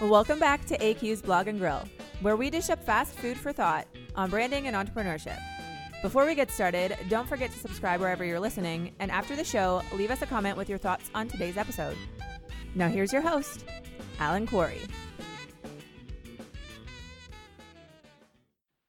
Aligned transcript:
Welcome 0.00 0.38
back 0.38 0.64
to 0.66 0.78
AQ's 0.78 1.22
Blog 1.22 1.48
and 1.48 1.58
Grill, 1.58 1.84
where 2.20 2.36
we 2.36 2.50
dish 2.50 2.70
up 2.70 2.84
fast 2.84 3.14
food 3.14 3.36
for 3.36 3.52
thought 3.52 3.86
on 4.14 4.30
branding 4.30 4.66
and 4.66 4.76
entrepreneurship. 4.76 5.38
Before 6.02 6.26
we 6.26 6.34
get 6.34 6.50
started, 6.50 6.96
don't 7.08 7.28
forget 7.28 7.52
to 7.52 7.58
subscribe 7.58 8.00
wherever 8.00 8.24
you're 8.24 8.40
listening, 8.40 8.94
and 8.98 9.10
after 9.10 9.36
the 9.36 9.44
show, 9.44 9.82
leave 9.94 10.10
us 10.10 10.22
a 10.22 10.26
comment 10.26 10.56
with 10.56 10.68
your 10.68 10.78
thoughts 10.78 11.10
on 11.14 11.28
today's 11.28 11.56
episode. 11.56 11.96
Now, 12.74 12.88
here's 12.88 13.12
your 13.12 13.22
host, 13.22 13.64
Alan 14.18 14.46
Corey. 14.46 14.80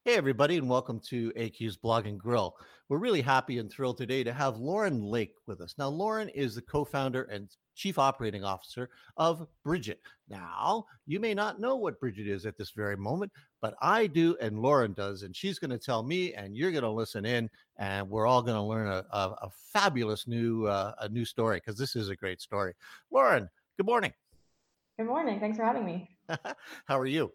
Hey, 0.04 0.16
everybody, 0.16 0.56
and 0.56 0.68
welcome 0.68 1.00
to 1.08 1.32
AQ's 1.32 1.76
Blog 1.76 2.06
and 2.06 2.18
Grill. 2.18 2.56
We're 2.88 2.98
really 2.98 3.22
happy 3.22 3.58
and 3.58 3.70
thrilled 3.70 3.96
today 3.96 4.24
to 4.24 4.32
have 4.32 4.58
Lauren 4.58 5.02
Lake 5.02 5.34
with 5.46 5.60
us. 5.60 5.74
Now, 5.78 5.88
Lauren 5.88 6.28
is 6.28 6.54
the 6.54 6.62
co 6.62 6.84
founder 6.84 7.22
and 7.22 7.48
chief 7.74 7.98
operating 7.98 8.44
officer 8.44 8.90
of 9.16 9.46
Bridgit. 9.66 9.98
Now, 10.28 10.86
you 11.06 11.20
may 11.20 11.34
not 11.34 11.60
know 11.60 11.76
what 11.76 12.00
Bridgit 12.00 12.26
is 12.28 12.46
at 12.46 12.56
this 12.56 12.70
very 12.70 12.96
moment, 12.96 13.32
but 13.60 13.74
I 13.80 14.06
do, 14.06 14.36
and 14.40 14.58
Lauren 14.58 14.92
does, 14.92 15.22
and 15.22 15.34
she's 15.34 15.58
going 15.58 15.70
to 15.70 15.78
tell 15.78 16.02
me, 16.02 16.34
and 16.34 16.56
you're 16.56 16.70
going 16.70 16.84
to 16.84 16.90
listen 16.90 17.24
in, 17.24 17.50
and 17.78 18.08
we're 18.08 18.26
all 18.26 18.42
going 18.42 18.56
to 18.56 18.62
learn 18.62 18.88
a, 18.88 19.04
a, 19.10 19.36
a, 19.42 19.50
fabulous 19.72 20.26
new 20.26 20.66
uh, 20.66 20.92
a 21.00 21.08
new 21.08 21.24
story 21.24 21.56
because 21.56 21.76
this 21.76 21.96
is 21.96 22.08
a 22.08 22.16
great 22.16 22.40
story. 22.40 22.72
Lauren, 23.10 23.48
good 23.76 23.86
morning. 23.86 24.12
Good 24.98 25.06
morning. 25.06 25.40
Thanks 25.40 25.56
for 25.56 25.64
having 25.64 25.84
me. 25.84 26.16
How 26.86 26.98
are 26.98 27.06
you? 27.06 27.32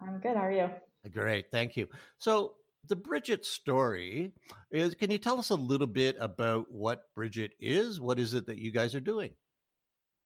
I'm 0.00 0.18
good. 0.18 0.36
How 0.36 0.44
are 0.44 0.52
you? 0.52 0.70
Great, 1.12 1.50
thank 1.50 1.76
you. 1.76 1.88
So, 2.18 2.54
the 2.88 2.96
Bridgit 2.96 3.44
story 3.44 4.32
is 4.70 4.94
can 4.94 5.10
you 5.10 5.18
tell 5.18 5.38
us 5.38 5.50
a 5.50 5.54
little 5.54 5.86
bit 5.86 6.16
about 6.20 6.70
what 6.70 7.04
Bridgit 7.16 7.50
is? 7.60 8.00
What 8.00 8.18
is 8.18 8.34
it 8.34 8.46
that 8.46 8.58
you 8.58 8.70
guys 8.70 8.94
are 8.94 9.00
doing? 9.00 9.30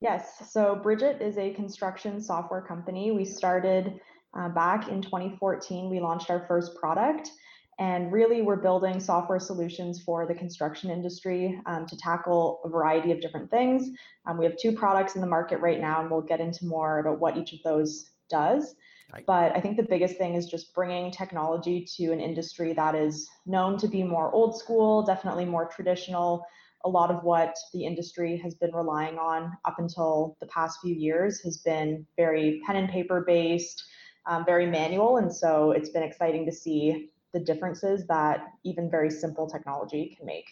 Yes, 0.01 0.51
so 0.53 0.75
Bridget 0.77 1.23
is 1.23 1.39
a 1.39 1.53
construction 1.55 2.21
software 2.21 2.61
company. 2.61 3.12
We 3.12 3.25
started 3.25 4.01
uh, 4.37 4.48
back 4.51 4.89
in 4.89 5.01
2014. 5.01 5.89
We 5.89 6.00
launched 6.00 6.31
our 6.31 6.45
first 6.47 6.75
product, 6.77 7.31
and 7.78 8.12
really 8.12 8.42
we're 8.42 8.56
building 8.56 9.00
software 9.00 9.39
solutions 9.39 10.03
for 10.03 10.27
the 10.27 10.34
construction 10.34 10.91
industry 10.91 11.61
um, 11.67 11.87
to 11.87 11.97
tackle 11.97 12.61
a 12.65 12.69
variety 12.69 13.12
of 13.12 13.20
different 13.20 13.50
things. 13.50 13.91
Um, 14.27 14.37
we 14.37 14.45
have 14.45 14.56
two 14.56 14.72
products 14.72 15.15
in 15.15 15.20
the 15.20 15.27
market 15.27 15.61
right 15.61 15.81
now, 15.81 16.00
and 16.00 16.11
we'll 16.11 16.20
get 16.20 16.41
into 16.41 16.67
more 16.67 16.98
about 16.98 17.20
what 17.20 17.37
each 17.37 17.53
of 17.53 17.61
those 17.65 18.11
does. 18.28 18.75
Right. 19.12 19.25
But 19.27 19.55
I 19.55 19.61
think 19.61 19.77
the 19.77 19.84
biggest 19.84 20.17
thing 20.17 20.34
is 20.34 20.47
just 20.47 20.75
bringing 20.75 21.11
technology 21.11 21.87
to 21.97 22.12
an 22.12 22.20
industry 22.20 22.72
that 22.72 22.95
is 22.95 23.28
known 23.47 23.78
to 23.78 23.89
be 23.89 24.03
more 24.03 24.33
old 24.33 24.59
school, 24.59 25.03
definitely 25.03 25.45
more 25.45 25.67
traditional. 25.67 26.45
A 26.85 26.89
lot 26.89 27.11
of 27.11 27.23
what 27.25 27.57
the 27.73 27.85
industry 27.85 28.37
has 28.39 28.55
been 28.55 28.75
relying 28.75 29.19
on 29.19 29.57
up 29.65 29.79
until 29.79 30.37
the 30.41 30.47
past 30.47 30.79
few 30.83 30.95
years 30.95 31.41
has 31.41 31.59
been 31.59 32.07
very 32.17 32.61
pen 32.67 32.77
and 32.77 32.89
paper 32.89 33.25
based, 33.27 33.85
um, 34.27 34.45
very 34.45 34.67
manual. 34.67 35.17
And 35.17 35.35
so 35.35 35.73
it's 35.73 35.91
been 35.91 36.03
exciting 36.03 36.45
to 36.47 36.53
see 36.53 37.11
the 37.33 37.41
differences 37.41 38.07
that 38.07 38.47
even 38.65 38.91
very 38.91 39.11
simple 39.11 39.49
technology 39.49 40.15
can 40.17 40.27
make. 40.27 40.47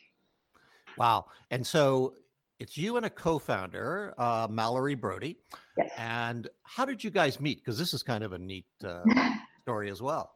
Wow. 0.99 1.27
And 1.51 1.67
so 1.67 2.15
it's 2.59 2.77
you 2.77 2.97
and 2.97 3.07
a 3.07 3.11
co-founder, 3.11 4.15
uh, 4.19 4.47
Mallory 4.51 4.95
Brody. 4.95 5.39
Yes. 5.77 5.91
And 5.99 6.49
how 6.63 6.85
did 6.85 7.03
you 7.03 7.11
guys 7.11 7.41
meet? 7.41 7.59
Because 7.59 7.79
this 7.79 7.95
is 7.95 8.03
kind 8.03 8.23
of 8.23 8.33
a 8.33 8.39
neat 8.39 8.67
uh, 8.85 9.03
story 9.63 9.91
as 9.91 10.03
well. 10.03 10.35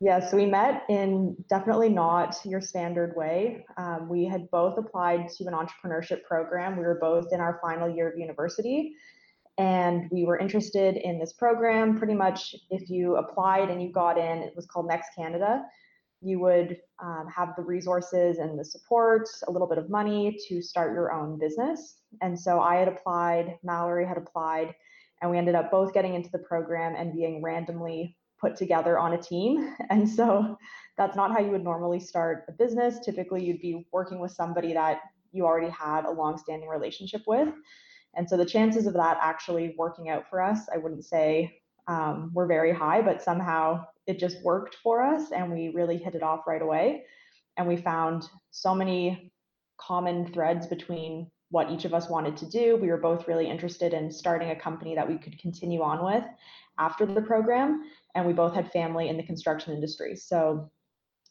Yes, 0.00 0.30
so 0.30 0.36
we 0.36 0.46
met 0.46 0.82
in 0.88 1.36
definitely 1.48 1.88
not 1.88 2.36
your 2.44 2.60
standard 2.60 3.14
way. 3.16 3.64
Um, 3.76 4.08
we 4.08 4.24
had 4.24 4.50
both 4.50 4.76
applied 4.76 5.28
to 5.30 5.44
an 5.44 5.54
entrepreneurship 5.54 6.24
program. 6.24 6.76
We 6.76 6.82
were 6.82 6.98
both 7.00 7.32
in 7.32 7.40
our 7.40 7.58
final 7.62 7.88
year 7.88 8.10
of 8.10 8.18
university, 8.18 8.94
and 9.56 10.08
we 10.10 10.24
were 10.24 10.38
interested 10.38 10.96
in 10.96 11.18
this 11.18 11.32
program. 11.32 11.96
Pretty 11.96 12.14
much, 12.14 12.56
if 12.70 12.90
you 12.90 13.16
applied 13.16 13.70
and 13.70 13.80
you 13.80 13.92
got 13.92 14.18
in, 14.18 14.38
it 14.38 14.54
was 14.56 14.66
called 14.66 14.88
Next 14.88 15.14
Canada 15.16 15.64
you 16.24 16.40
would 16.40 16.78
um, 17.02 17.28
have 17.34 17.54
the 17.54 17.62
resources 17.62 18.38
and 18.38 18.58
the 18.58 18.64
support, 18.64 19.28
a 19.46 19.50
little 19.50 19.68
bit 19.68 19.78
of 19.78 19.90
money 19.90 20.38
to 20.48 20.62
start 20.62 20.94
your 20.94 21.12
own 21.12 21.38
business. 21.38 21.98
And 22.22 22.38
so 22.38 22.60
I 22.60 22.76
had 22.76 22.88
applied, 22.88 23.58
Mallory 23.62 24.06
had 24.06 24.16
applied, 24.16 24.74
and 25.20 25.30
we 25.30 25.36
ended 25.36 25.54
up 25.54 25.70
both 25.70 25.92
getting 25.92 26.14
into 26.14 26.30
the 26.30 26.38
program 26.38 26.94
and 26.96 27.12
being 27.12 27.42
randomly 27.42 28.16
put 28.44 28.56
together 28.56 28.98
on 28.98 29.14
a 29.14 29.18
team. 29.18 29.74
And 29.90 30.08
so 30.08 30.58
that's 30.98 31.16
not 31.16 31.32
how 31.32 31.40
you 31.40 31.50
would 31.50 31.64
normally 31.64 32.00
start 32.00 32.44
a 32.48 32.52
business. 32.52 32.98
Typically, 33.04 33.44
you'd 33.44 33.60
be 33.60 33.86
working 33.92 34.18
with 34.20 34.32
somebody 34.32 34.72
that 34.74 35.00
you 35.32 35.44
already 35.44 35.70
had 35.70 36.04
a 36.04 36.10
long-standing 36.10 36.68
relationship 36.68 37.22
with. 37.26 37.48
And 38.16 38.28
so 38.28 38.36
the 38.36 38.44
chances 38.44 38.86
of 38.86 38.94
that 38.94 39.18
actually 39.20 39.74
working 39.76 40.08
out 40.08 40.28
for 40.30 40.40
us, 40.40 40.60
I 40.72 40.78
wouldn't 40.78 41.04
say 41.04 41.60
um, 41.88 42.30
were 42.32 42.46
very 42.46 42.72
high, 42.72 43.02
but 43.02 43.22
somehow 43.22 43.84
it 44.06 44.18
just 44.18 44.42
worked 44.42 44.76
for 44.82 45.02
us 45.02 45.32
and 45.32 45.52
we 45.52 45.68
really 45.68 45.96
hit 45.96 46.14
it 46.14 46.22
off 46.22 46.46
right 46.46 46.62
away. 46.62 47.04
And 47.56 47.66
we 47.66 47.76
found 47.76 48.28
so 48.50 48.74
many 48.74 49.32
common 49.78 50.32
threads 50.32 50.66
between 50.66 51.30
what 51.50 51.70
each 51.70 51.84
of 51.84 51.94
us 51.94 52.08
wanted 52.08 52.36
to 52.38 52.46
do. 52.46 52.76
We 52.76 52.88
were 52.88 52.96
both 52.96 53.28
really 53.28 53.48
interested 53.48 53.94
in 53.94 54.10
starting 54.10 54.50
a 54.50 54.56
company 54.56 54.94
that 54.94 55.08
we 55.08 55.18
could 55.18 55.38
continue 55.38 55.82
on 55.82 56.04
with 56.04 56.24
after 56.78 57.06
the 57.06 57.22
program. 57.22 57.84
And 58.14 58.26
we 58.26 58.32
both 58.32 58.54
had 58.54 58.70
family 58.72 59.08
in 59.08 59.16
the 59.16 59.22
construction 59.22 59.74
industry. 59.74 60.16
So 60.16 60.70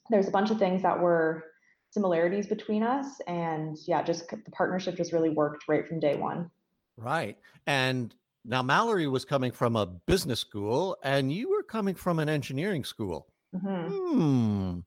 there's 0.09 0.27
a 0.27 0.31
bunch 0.31 0.51
of 0.51 0.59
things 0.59 0.81
that 0.81 0.99
were 0.99 1.43
similarities 1.91 2.47
between 2.47 2.83
us. 2.83 3.21
And 3.27 3.77
yeah, 3.87 4.01
just 4.01 4.29
the 4.29 4.51
partnership 4.51 4.97
just 4.97 5.13
really 5.13 5.29
worked 5.29 5.65
right 5.67 5.87
from 5.87 5.99
day 5.99 6.15
one. 6.15 6.49
Right. 6.97 7.37
And 7.67 8.13
now, 8.45 8.61
Mallory 8.61 9.07
was 9.07 9.23
coming 9.23 9.51
from 9.51 9.77
a 9.77 9.85
business 9.85 10.41
school, 10.41 10.97
and 11.03 11.31
you 11.31 11.49
were 11.49 11.63
coming 11.63 11.95
from 11.95 12.19
an 12.19 12.27
engineering 12.27 12.83
school. 12.83 13.27
Mm-hmm. 13.55 14.19
Hmm. 14.19 14.79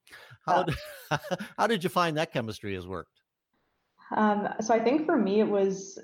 How, 0.45 0.65
did, 0.65 0.75
how 1.59 1.67
did 1.67 1.83
you 1.83 1.89
find 1.89 2.19
that 2.19 2.33
chemistry 2.33 2.75
has 2.75 2.87
worked? 2.87 3.21
Um, 4.15 4.49
so 4.61 4.75
I 4.75 4.81
think 4.81 5.07
for 5.07 5.17
me, 5.17 5.41
it 5.41 5.49
was 5.49 5.99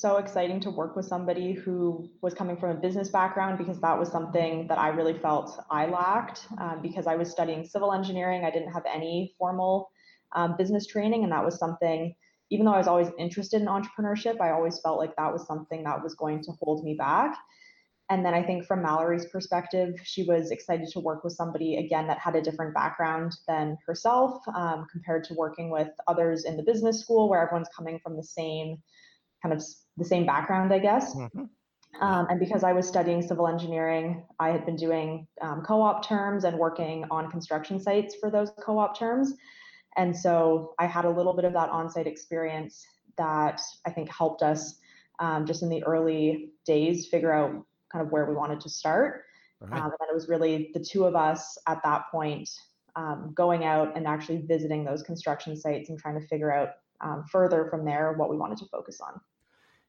so 0.00 0.18
exciting 0.18 0.60
to 0.60 0.70
work 0.70 0.96
with 0.96 1.06
somebody 1.06 1.52
who 1.52 2.10
was 2.20 2.34
coming 2.34 2.56
from 2.56 2.70
a 2.70 2.80
business 2.80 3.08
background 3.08 3.58
because 3.58 3.80
that 3.80 3.98
was 3.98 4.10
something 4.10 4.66
that 4.68 4.78
I 4.78 4.88
really 4.88 5.18
felt 5.18 5.58
I 5.70 5.86
lacked 5.86 6.46
um, 6.58 6.80
because 6.82 7.06
I 7.06 7.16
was 7.16 7.30
studying 7.30 7.64
civil 7.64 7.92
engineering. 7.92 8.44
I 8.44 8.50
didn't 8.50 8.72
have 8.72 8.84
any 8.92 9.34
formal 9.38 9.90
um, 10.34 10.56
business 10.56 10.86
training, 10.86 11.22
and 11.22 11.32
that 11.32 11.44
was 11.44 11.58
something 11.58 12.14
even 12.50 12.66
though 12.66 12.74
I 12.74 12.78
was 12.78 12.86
always 12.86 13.08
interested 13.18 13.60
in 13.60 13.66
entrepreneurship, 13.66 14.40
I 14.40 14.50
always 14.50 14.78
felt 14.78 14.98
like 14.98 15.16
that 15.16 15.32
was 15.32 15.46
something 15.46 15.82
that 15.82 16.02
was 16.02 16.14
going 16.14 16.42
to 16.44 16.52
hold 16.62 16.84
me 16.84 16.94
back. 16.94 17.36
And 18.08 18.24
then 18.24 18.34
I 18.34 18.42
think 18.42 18.66
from 18.66 18.82
Mallory's 18.82 19.26
perspective, 19.26 19.94
she 20.04 20.22
was 20.22 20.52
excited 20.52 20.86
to 20.92 21.00
work 21.00 21.24
with 21.24 21.32
somebody 21.32 21.76
again 21.78 22.06
that 22.06 22.18
had 22.18 22.36
a 22.36 22.42
different 22.42 22.72
background 22.72 23.32
than 23.48 23.76
herself, 23.84 24.40
um, 24.54 24.86
compared 24.92 25.24
to 25.24 25.34
working 25.34 25.70
with 25.70 25.88
others 26.06 26.44
in 26.44 26.56
the 26.56 26.62
business 26.62 27.00
school 27.00 27.28
where 27.28 27.42
everyone's 27.42 27.68
coming 27.76 27.98
from 27.98 28.16
the 28.16 28.22
same 28.22 28.80
kind 29.46 29.58
of 29.58 29.64
the 29.96 30.04
same 30.04 30.26
background, 30.26 30.72
I 30.72 30.78
guess. 30.78 31.14
Mm-hmm. 31.14 31.44
Um, 32.02 32.26
and 32.28 32.38
because 32.38 32.62
I 32.62 32.72
was 32.72 32.86
studying 32.86 33.22
civil 33.22 33.48
engineering, 33.48 34.24
I 34.38 34.50
had 34.50 34.66
been 34.66 34.76
doing 34.76 35.26
um, 35.40 35.62
co 35.62 35.80
op 35.80 36.06
terms 36.06 36.44
and 36.44 36.58
working 36.58 37.04
on 37.10 37.30
construction 37.30 37.80
sites 37.80 38.16
for 38.20 38.30
those 38.30 38.50
co 38.60 38.78
op 38.78 38.98
terms. 38.98 39.34
And 39.96 40.14
so 40.14 40.74
I 40.78 40.86
had 40.86 41.06
a 41.06 41.10
little 41.10 41.32
bit 41.32 41.46
of 41.46 41.54
that 41.54 41.70
on-site 41.70 42.06
experience 42.06 42.84
that 43.16 43.62
I 43.86 43.90
think 43.90 44.10
helped 44.10 44.42
us 44.42 44.74
um, 45.20 45.46
just 45.46 45.62
in 45.62 45.70
the 45.70 45.82
early 45.84 46.50
days 46.66 47.06
figure 47.06 47.32
out 47.32 47.64
kind 47.90 48.04
of 48.04 48.12
where 48.12 48.26
we 48.26 48.34
wanted 48.34 48.60
to 48.60 48.68
start. 48.68 49.24
Right. 49.60 49.72
Um, 49.72 49.84
and 49.84 49.92
then 49.98 50.08
it 50.10 50.14
was 50.14 50.28
really 50.28 50.70
the 50.74 50.80
two 50.80 51.06
of 51.06 51.16
us 51.16 51.56
at 51.66 51.82
that 51.84 52.10
point 52.10 52.50
um, 52.94 53.32
going 53.34 53.64
out 53.64 53.96
and 53.96 54.06
actually 54.06 54.42
visiting 54.42 54.84
those 54.84 55.02
construction 55.02 55.56
sites 55.56 55.88
and 55.88 55.98
trying 55.98 56.20
to 56.20 56.26
figure 56.26 56.52
out 56.52 56.70
um, 57.00 57.24
further 57.30 57.68
from 57.70 57.86
there 57.86 58.12
what 58.18 58.28
we 58.28 58.36
wanted 58.36 58.58
to 58.58 58.66
focus 58.66 59.00
on. 59.00 59.18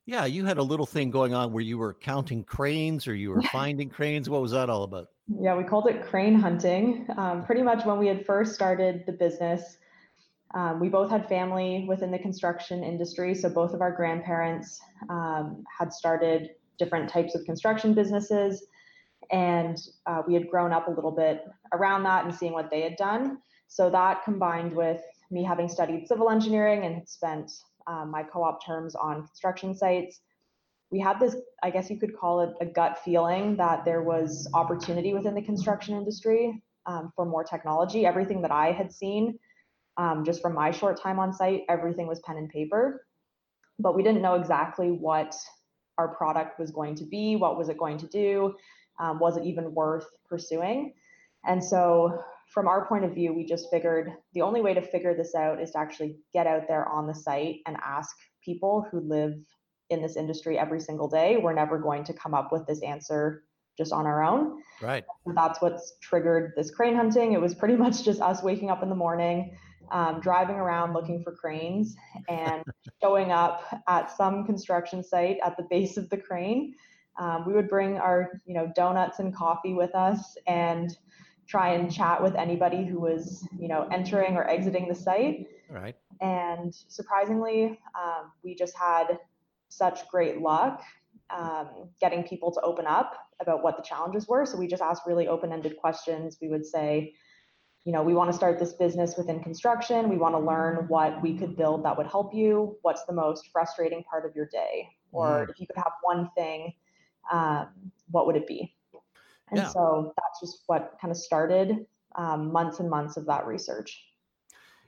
Yeah, 0.08 0.24
you 0.24 0.46
had 0.46 0.58
a 0.58 0.64
little 0.64 0.86
thing 0.86 1.12
going 1.12 1.34
on 1.34 1.52
where 1.52 1.62
you 1.62 1.78
were 1.78 1.94
counting 1.94 2.46
cranes 2.46 3.10
or 3.10 3.14
you 3.14 3.30
were 3.30 3.42
finding 3.52 3.90
cranes. 3.90 4.30
What 4.30 4.42
was 4.42 4.52
that 4.54 4.70
all 4.70 4.84
about? 4.84 5.10
Yeah, 5.42 5.56
we 5.58 5.66
called 5.66 5.88
it 5.88 6.02
crane 6.08 6.34
hunting. 6.34 7.06
Um, 7.18 7.44
pretty 7.46 7.62
much 7.62 7.86
when 7.86 8.00
we 8.00 8.08
had 8.08 8.26
first 8.26 8.56
started 8.56 9.04
the 9.06 9.12
business, 9.12 9.78
um, 10.56 10.80
we 10.80 10.88
both 10.88 11.12
had 11.12 11.28
family 11.28 11.86
within 11.90 12.10
the 12.10 12.18
construction 12.20 12.86
industry, 12.86 13.36
so 13.36 13.50
both 13.50 13.74
of 13.74 13.82
our 13.82 13.92
grandparents 13.92 14.80
um, 15.10 15.66
had 15.78 15.92
started 15.92 16.52
different 16.80 17.10
types 17.10 17.36
of 17.36 17.44
construction 17.44 17.94
businesses, 17.94 18.66
and 19.30 19.78
uh, 20.06 20.22
we 20.26 20.34
had 20.34 20.50
grown 20.50 20.72
up 20.72 20.88
a 20.88 20.92
little 20.92 21.12
bit 21.12 21.44
around 21.74 22.04
that 22.04 22.24
and 22.24 22.34
seeing 22.34 22.54
what 22.54 22.72
they 22.72 22.82
had 22.82 22.96
done. 22.96 23.40
So 23.68 23.90
that 23.90 24.24
combined 24.24 24.74
with 24.74 25.02
me 25.30 25.44
having 25.44 25.68
studied 25.68 26.08
civil 26.08 26.30
engineering 26.30 26.86
and 26.86 27.06
spent 27.06 27.52
um, 27.88 28.12
my 28.12 28.24
co-op 28.24 28.64
terms 28.66 28.96
on 28.96 29.26
construction 29.26 29.76
sites, 29.76 30.20
we 30.92 31.00
had 31.00 31.20
this, 31.20 31.36
I 31.64 31.70
guess 31.70 31.90
you 31.90 31.98
could 31.98 32.16
call 32.18 32.42
it 32.42 32.54
a 32.62 32.66
gut 32.66 33.00
feeling 33.04 33.58
that 33.58 33.84
there 33.84 34.04
was 34.04 34.48
opportunity 34.54 35.14
within 35.14 35.34
the 35.34 35.42
construction 35.42 35.96
industry 35.96 36.62
um, 36.86 37.12
for 37.16 37.26
more 37.26 37.44
technology. 37.44 38.06
Everything 38.06 38.42
that 38.44 38.52
I 38.52 38.72
had 38.72 38.92
seen 38.92 39.38
um, 39.98 40.24
just 40.24 40.42
from 40.42 40.54
my 40.54 40.72
short 40.72 41.02
time 41.02 41.20
on 41.20 41.34
site, 41.34 41.64
everything 41.70 42.08
was 42.08 42.20
pen 42.20 42.38
and 42.38 42.50
paper, 42.50 43.06
but 43.80 43.96
we 43.96 44.04
didn't 44.04 44.22
know 44.22 44.36
exactly 44.36 44.92
what 44.92 45.36
our 45.98 46.08
product 46.08 46.60
was 46.60 46.72
going 46.72 46.96
to 46.96 47.06
be, 47.06 47.36
what 47.36 47.58
was 47.58 47.70
it 47.70 47.78
going 47.78 47.98
to 47.98 48.08
do, 48.08 48.56
um, 49.00 49.20
was 49.20 49.38
it 49.38 49.44
even 49.44 49.74
worth 49.74 50.06
pursuing? 50.30 50.94
And 51.46 51.64
so, 51.64 52.24
from 52.48 52.68
our 52.68 52.88
point 52.88 53.04
of 53.04 53.14
view, 53.14 53.34
we 53.34 53.46
just 53.46 53.70
figured 53.70 54.12
the 54.34 54.42
only 54.42 54.62
way 54.62 54.74
to 54.74 54.82
figure 54.82 55.14
this 55.14 55.36
out 55.36 55.62
is 55.62 55.72
to 55.72 55.80
actually 55.80 56.18
get 56.34 56.48
out 56.48 56.68
there 56.68 56.88
on 56.88 57.06
the 57.06 57.14
site 57.14 57.58
and 57.66 57.78
ask 57.84 58.16
people 58.44 58.88
who 58.90 59.02
live 59.02 59.34
in 59.90 60.02
this 60.02 60.16
industry 60.16 60.58
every 60.58 60.80
single 60.80 61.08
day. 61.08 61.38
We're 61.38 61.54
never 61.54 61.78
going 61.78 62.04
to 62.06 62.14
come 62.14 62.34
up 62.34 62.52
with 62.52 62.66
this 62.66 62.82
answer 62.84 63.44
just 63.78 63.92
on 63.92 64.06
our 64.06 64.24
own. 64.24 64.62
Right. 64.82 65.04
So 65.26 65.34
that's 65.36 65.62
what's 65.62 65.94
triggered 66.02 66.54
this 66.56 66.72
crane 66.72 66.96
hunting. 66.96 67.34
It 67.34 67.42
was 67.42 67.54
pretty 67.54 67.76
much 67.86 68.04
just 68.04 68.22
us 68.22 68.42
waking 68.42 68.70
up 68.70 68.82
in 68.82 68.90
the 68.90 68.96
morning, 68.96 69.56
um, 69.92 70.20
driving 70.22 70.56
around 70.56 70.94
looking 70.94 71.22
for 71.24 71.34
cranes, 71.34 71.96
and 72.30 72.64
showing 73.02 73.32
up 73.32 73.64
at 73.88 74.10
some 74.16 74.46
construction 74.46 75.04
site 75.04 75.38
at 75.44 75.58
the 75.58 75.68
base 75.70 75.98
of 75.98 76.10
the 76.10 76.18
crane. 76.18 76.74
Um, 77.20 77.46
we 77.46 77.54
would 77.54 77.68
bring 77.68 77.98
our, 77.98 78.40
you 78.46 78.54
know, 78.54 78.72
donuts 78.76 79.20
and 79.20 79.36
coffee 79.36 79.74
with 79.74 79.94
us 79.96 80.38
and 80.48 80.96
try 81.48 81.74
and 81.74 81.92
chat 81.92 82.22
with 82.22 82.36
anybody 82.36 82.86
who 82.86 83.00
was, 83.00 83.48
you 83.58 83.68
know, 83.68 83.88
entering 83.92 84.36
or 84.36 84.48
exiting 84.50 84.88
the 84.88 84.96
site. 84.96 85.48
Right. 85.70 85.96
And 86.22 86.74
surprisingly, 86.88 87.80
um, 87.96 88.32
we 88.44 88.56
just 88.56 88.76
had 88.78 89.18
such 89.70 90.08
great 90.10 90.42
luck 90.42 90.82
um, 91.30 91.90
getting 92.00 92.24
people 92.24 92.52
to 92.52 92.62
open 92.62 92.86
up 92.86 93.16
about 93.40 93.64
what 93.64 93.78
the 93.78 93.84
challenges 93.84 94.28
were. 94.28 94.46
So 94.46 94.58
we 94.58 94.68
just 94.68 94.82
asked 94.82 95.04
really 95.06 95.28
open 95.28 95.52
ended 95.52 95.78
questions. 95.78 96.38
We 96.42 96.48
would 96.48 96.66
say, 96.66 97.14
you 97.84 97.94
know, 97.94 98.02
we 98.04 98.14
want 98.14 98.30
to 98.32 98.36
start 98.36 98.60
this 98.60 98.74
business 98.74 99.16
within 99.18 99.42
construction. 99.42 100.10
We 100.10 100.18
want 100.18 100.36
to 100.36 100.40
learn 100.40 100.86
what 100.88 101.22
we 101.22 101.38
could 101.38 101.56
build 101.56 101.86
that 101.86 101.98
would 101.98 102.08
help 102.08 102.34
you. 102.34 102.78
What's 102.82 103.06
the 103.06 103.14
most 103.14 103.50
frustrating 103.52 104.04
part 104.04 104.26
of 104.26 104.36
your 104.36 104.48
day? 104.48 104.90
Or 105.12 105.46
mm. 105.46 105.50
if 105.50 105.60
you 105.60 105.68
could 105.68 105.78
have 105.78 105.94
one 106.02 106.30
thing, 106.36 106.74
um, 107.32 107.68
what 108.10 108.26
would 108.26 108.36
it 108.36 108.48
be? 108.48 108.77
And 109.52 109.62
yeah. 109.62 109.68
so 109.70 110.14
that's 110.18 110.40
just 110.40 110.64
what 110.68 110.98
kind 111.02 111.12
of 111.12 111.18
started 111.18 111.86
um, 112.16 112.52
months 112.52 112.80
and 112.80 112.90
months 112.90 113.18
of 113.18 113.26
that 113.28 113.46
research. 113.46 114.04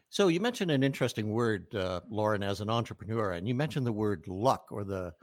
So 0.09 0.27
you 0.27 0.39
mentioned 0.39 0.71
an 0.71 0.83
interesting 0.83 1.31
word, 1.31 1.73
uh, 1.75 2.01
Lauren, 2.09 2.41
as 2.41 2.61
an 2.61 2.69
entrepreneur, 2.69 3.33
and 3.33 3.47
you 3.47 3.53
mentioned 3.53 3.85
the 3.85 3.93
word 3.93 4.27
luck 4.27 4.65
or 4.71 4.83
the 4.83 5.13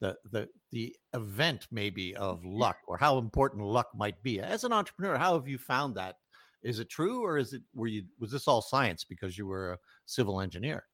the 0.00 0.16
the 0.30 0.48
the 0.70 0.94
event 1.14 1.66
maybe 1.70 2.14
of 2.16 2.44
luck 2.44 2.76
or 2.86 2.98
how 2.98 3.18
important 3.18 3.62
luck 3.64 3.88
might 3.94 4.22
be. 4.22 4.40
As 4.40 4.64
an 4.64 4.72
entrepreneur, 4.72 5.16
how 5.16 5.34
have 5.34 5.48
you 5.48 5.58
found 5.58 5.94
that? 5.96 6.16
Is 6.62 6.78
it 6.78 6.88
true 6.90 7.24
or 7.24 7.38
is 7.38 7.52
it 7.54 7.62
were 7.74 7.86
you 7.86 8.04
was 8.18 8.30
this 8.30 8.46
all 8.46 8.60
science 8.60 9.04
because 9.04 9.38
you 9.38 9.46
were 9.46 9.72
a 9.72 9.78
civil 10.06 10.40
engineer? 10.40 10.84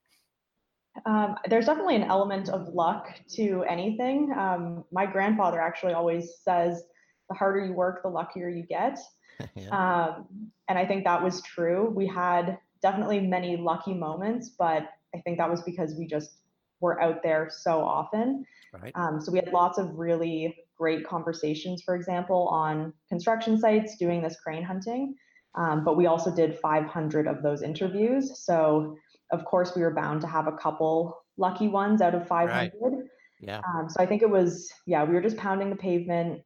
Um, 1.07 1.37
there's 1.49 1.67
definitely 1.67 1.97
an 1.97 2.05
element 2.05 2.49
of 2.49 2.69
luck 2.69 3.09
to 3.35 3.65
anything. 3.69 4.33
Um, 4.37 4.85
my 4.91 5.07
grandfather 5.07 5.61
actually 5.61 5.93
always 5.93 6.39
says, 6.43 6.83
"The 7.31 7.35
harder 7.35 7.65
you 7.65 7.73
work, 7.73 8.03
the 8.03 8.09
luckier 8.09 8.51
you 8.51 8.65
get," 8.65 8.99
yeah. 9.55 9.69
um, 9.71 10.27
and 10.69 10.79
I 10.79 10.85
think 10.85 11.05
that 11.05 11.23
was 11.23 11.41
true. 11.43 11.91
We 11.95 12.07
had 12.07 12.59
definitely 12.83 13.21
many 13.21 13.57
lucky 13.57 13.95
moments, 13.95 14.51
but 14.59 14.91
I 15.15 15.21
think 15.21 15.39
that 15.39 15.51
was 15.51 15.63
because 15.63 15.95
we 15.95 16.07
just 16.07 16.39
were 16.81 17.01
out 17.01 17.23
there 17.23 17.49
so 17.51 17.81
often. 17.81 18.45
Right. 18.73 18.93
Um, 18.95 19.21
so 19.21 19.33
we 19.33 19.39
had 19.39 19.53
lots 19.53 19.79
of 19.79 19.99
really 19.99 20.57
great 20.77 21.07
conversations, 21.07 21.83
for 21.83 21.95
example, 21.95 22.49
on 22.49 22.93
construction 23.09 23.59
sites 23.59 23.97
doing 23.97 24.23
this 24.23 24.37
crane 24.41 24.63
hunting. 24.63 25.15
Um, 25.55 25.85
but 25.85 25.97
we 25.97 26.07
also 26.07 26.35
did 26.35 26.59
500 26.59 27.27
of 27.27 27.43
those 27.43 27.63
interviews. 27.63 28.41
So 28.43 28.97
of 29.33 29.45
course 29.45 29.75
we 29.77 29.83
were 29.83 29.93
bound 29.93 30.21
to 30.23 30.27
have 30.27 30.47
a 30.47 30.53
couple 30.53 31.23
lucky 31.37 31.69
ones 31.69 32.01
out 32.01 32.15
of 32.15 32.27
500. 32.27 32.73
Right. 32.73 32.73
Yeah. 33.41 33.61
Um, 33.67 33.89
so 33.89 34.01
I 34.01 34.07
think 34.07 34.23
it 34.23 34.31
was, 34.31 34.71
yeah, 34.87 35.05
we 35.05 35.15
were 35.15 35.21
just 35.21 35.37
pounding 35.37 35.71
the 35.71 35.77
pavement. 35.77 36.43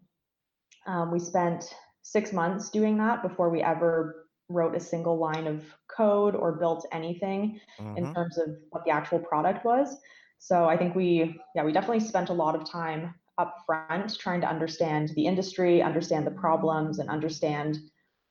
Um, 0.87 1.11
we 1.11 1.19
spent 1.19 1.75
six 2.03 2.33
months 2.33 2.71
doing 2.71 2.99
that 2.99 3.23
before 3.23 3.51
we 3.51 3.63
ever 3.63 4.27
wrote 4.49 4.75
a 4.75 4.81
single 4.81 5.19
line 5.19 5.47
of 5.47 5.65
code 5.89 6.35
or 6.35 6.53
built 6.53 6.87
anything 6.93 7.61
mm-hmm. 7.81 7.97
in 7.97 8.15
terms 8.15 8.39
of 8.39 8.57
what 8.71 8.85
the 8.85 8.91
actual 8.91 9.19
product 9.19 9.65
was. 9.65 9.97
So 10.39 10.67
I 10.67 10.77
think 10.77 10.95
we, 10.95 11.41
yeah, 11.55 11.65
we 11.65 11.73
definitely 11.73 12.01
spent 12.01 12.29
a 12.29 12.35
lot 12.35 12.55
of 12.55 12.69
time 12.69 13.15
up 13.39 13.57
front 13.67 14.19
trying 14.19 14.41
to 14.43 14.47
understand 14.47 15.11
the 15.17 15.27
industry, 15.27 15.83
understand 15.83 16.27
the 16.27 16.31
problems, 16.31 16.99
and 16.99 17.09
understand 17.09 17.79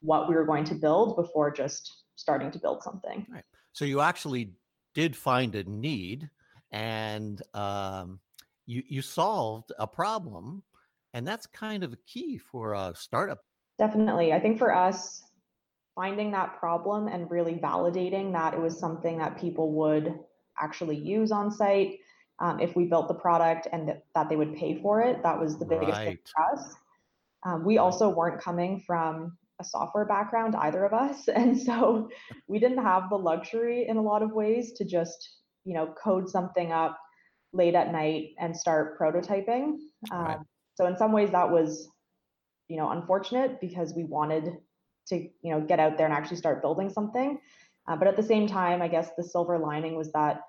what 0.01 0.29
we 0.29 0.35
were 0.35 0.45
going 0.45 0.63
to 0.65 0.75
build 0.75 1.15
before 1.15 1.51
just 1.51 2.03
starting 2.15 2.51
to 2.51 2.59
build 2.59 2.83
something. 2.83 3.25
Right. 3.29 3.43
So 3.71 3.85
you 3.85 4.01
actually 4.01 4.51
did 4.93 5.15
find 5.15 5.55
a 5.55 5.63
need, 5.63 6.29
and 6.71 7.41
um, 7.53 8.19
you 8.65 8.83
you 8.87 9.01
solved 9.01 9.71
a 9.79 9.87
problem, 9.87 10.63
and 11.13 11.27
that's 11.27 11.45
kind 11.47 11.83
of 11.83 11.93
a 11.93 11.97
key 12.07 12.37
for 12.37 12.73
a 12.73 12.93
startup. 12.95 13.39
Definitely, 13.79 14.33
I 14.33 14.39
think 14.39 14.57
for 14.57 14.75
us, 14.75 15.23
finding 15.95 16.31
that 16.31 16.59
problem 16.59 17.07
and 17.07 17.29
really 17.29 17.55
validating 17.55 18.31
that 18.33 18.53
it 18.53 18.59
was 18.59 18.79
something 18.79 19.17
that 19.19 19.39
people 19.39 19.73
would 19.73 20.19
actually 20.59 20.97
use 20.97 21.31
on 21.31 21.51
site 21.51 21.99
um, 22.39 22.59
if 22.59 22.75
we 22.75 22.85
built 22.85 23.07
the 23.07 23.13
product 23.13 23.67
and 23.71 23.87
th- 23.87 23.99
that 24.15 24.29
they 24.29 24.35
would 24.35 24.55
pay 24.55 24.81
for 24.81 25.01
it. 25.01 25.21
That 25.23 25.39
was 25.39 25.57
the 25.57 25.65
biggest 25.65 25.91
right. 25.91 26.05
thing 26.05 26.17
for 26.35 26.53
us. 26.53 26.75
Um, 27.45 27.65
we 27.65 27.77
also 27.77 28.09
weren't 28.09 28.41
coming 28.41 28.83
from 28.85 29.37
a 29.59 29.63
software 29.63 30.05
background, 30.05 30.55
either 30.55 30.83
of 30.83 30.93
us. 30.93 31.27
And 31.35 31.59
so 31.59 32.09
we 32.47 32.59
didn't 32.59 32.83
have 32.83 33.09
the 33.09 33.17
luxury 33.17 33.87
in 33.87 33.97
a 33.97 34.01
lot 34.01 34.23
of 34.23 34.31
ways 34.31 34.73
to 34.73 34.85
just, 34.85 35.37
you 35.65 35.73
know, 35.73 35.93
code 36.01 36.29
something 36.29 36.71
up 36.71 36.97
late 37.51 37.75
at 37.75 37.91
night 37.91 38.29
and 38.39 38.55
start 38.55 38.99
prototyping. 38.99 39.77
Um, 40.11 40.25
right. 40.25 40.37
So 40.75 40.85
in 40.87 40.97
some 40.97 41.11
ways 41.11 41.31
that 41.31 41.49
was, 41.49 41.89
you 42.67 42.77
know, 42.77 42.89
unfortunate 42.89 43.59
because 43.61 43.93
we 43.95 44.03
wanted 44.03 44.57
to, 45.07 45.15
you 45.17 45.51
know, 45.51 45.61
get 45.61 45.79
out 45.79 45.97
there 45.97 46.07
and 46.07 46.15
actually 46.15 46.37
start 46.37 46.61
building 46.61 46.89
something. 46.89 47.39
Uh, 47.87 47.95
but 47.95 48.07
at 48.07 48.15
the 48.15 48.23
same 48.23 48.47
time, 48.47 48.81
I 48.81 48.87
guess 48.87 49.09
the 49.17 49.23
silver 49.23 49.57
lining 49.57 49.95
was 49.95 50.11
that 50.13 50.41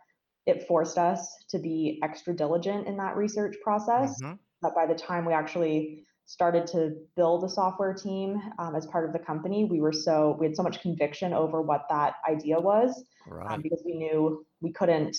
it 0.46 0.66
forced 0.66 0.98
us 0.98 1.44
to 1.50 1.58
be 1.58 1.98
extra 2.02 2.34
diligent 2.34 2.86
in 2.86 2.96
that 2.98 3.16
research 3.16 3.56
process. 3.62 4.20
Mm-hmm. 4.22 4.34
That 4.62 4.74
by 4.74 4.86
the 4.86 4.94
time 4.94 5.24
we 5.24 5.32
actually 5.32 6.04
started 6.26 6.66
to 6.68 6.92
build 7.16 7.44
a 7.44 7.48
software 7.48 7.92
team 7.92 8.40
um, 8.58 8.74
as 8.74 8.86
part 8.86 9.06
of 9.06 9.12
the 9.12 9.18
company, 9.18 9.64
we 9.64 9.80
were 9.80 9.92
so 9.92 10.36
we 10.38 10.46
had 10.46 10.56
so 10.56 10.62
much 10.62 10.80
conviction 10.80 11.32
over 11.32 11.60
what 11.60 11.86
that 11.90 12.14
idea 12.28 12.58
was, 12.58 13.04
um, 13.30 13.38
right. 13.38 13.52
um, 13.52 13.62
because 13.62 13.82
we 13.84 13.94
knew 13.94 14.44
we 14.60 14.72
couldn't, 14.72 15.16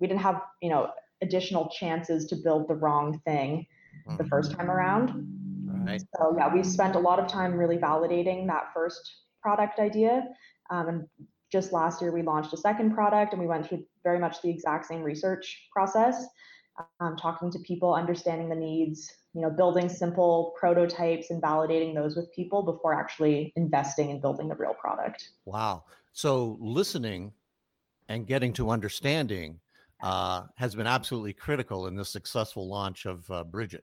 we 0.00 0.06
didn't 0.06 0.20
have 0.20 0.40
you 0.62 0.70
know 0.70 0.90
additional 1.22 1.68
chances 1.68 2.26
to 2.26 2.36
build 2.36 2.68
the 2.68 2.74
wrong 2.74 3.20
thing. 3.24 3.66
The 4.18 4.24
first 4.24 4.52
time 4.52 4.70
around. 4.70 5.26
Right. 5.84 6.02
So 6.16 6.34
yeah, 6.36 6.52
we 6.52 6.62
spent 6.62 6.94
a 6.94 6.98
lot 6.98 7.18
of 7.18 7.26
time 7.28 7.54
really 7.54 7.76
validating 7.76 8.46
that 8.48 8.72
first 8.74 9.22
product 9.42 9.78
idea, 9.78 10.24
um, 10.70 10.88
and 10.88 11.04
just 11.52 11.72
last 11.72 12.02
year 12.02 12.12
we 12.12 12.22
launched 12.22 12.52
a 12.52 12.56
second 12.56 12.94
product 12.94 13.32
and 13.32 13.40
we 13.40 13.46
went 13.46 13.66
through 13.66 13.84
very 14.02 14.18
much 14.18 14.42
the 14.42 14.50
exact 14.50 14.86
same 14.86 15.02
research 15.02 15.68
process 15.72 16.26
um, 17.00 17.16
talking 17.16 17.50
to 17.50 17.58
people 17.60 17.94
understanding 17.94 18.48
the 18.48 18.54
needs 18.54 19.10
you 19.34 19.40
know 19.40 19.50
building 19.50 19.88
simple 19.88 20.54
prototypes 20.58 21.30
and 21.30 21.42
validating 21.42 21.94
those 21.94 22.16
with 22.16 22.32
people 22.32 22.62
before 22.62 22.94
actually 22.94 23.52
investing 23.56 24.10
in 24.10 24.20
building 24.20 24.48
the 24.48 24.54
real 24.56 24.74
product 24.74 25.30
wow 25.44 25.84
so 26.12 26.56
listening 26.60 27.32
and 28.08 28.26
getting 28.26 28.52
to 28.52 28.70
understanding 28.70 29.58
uh, 30.02 30.42
has 30.56 30.74
been 30.74 30.86
absolutely 30.86 31.32
critical 31.32 31.86
in 31.86 31.96
the 31.96 32.04
successful 32.04 32.68
launch 32.68 33.06
of 33.06 33.30
uh, 33.30 33.44
bridgit 33.44 33.82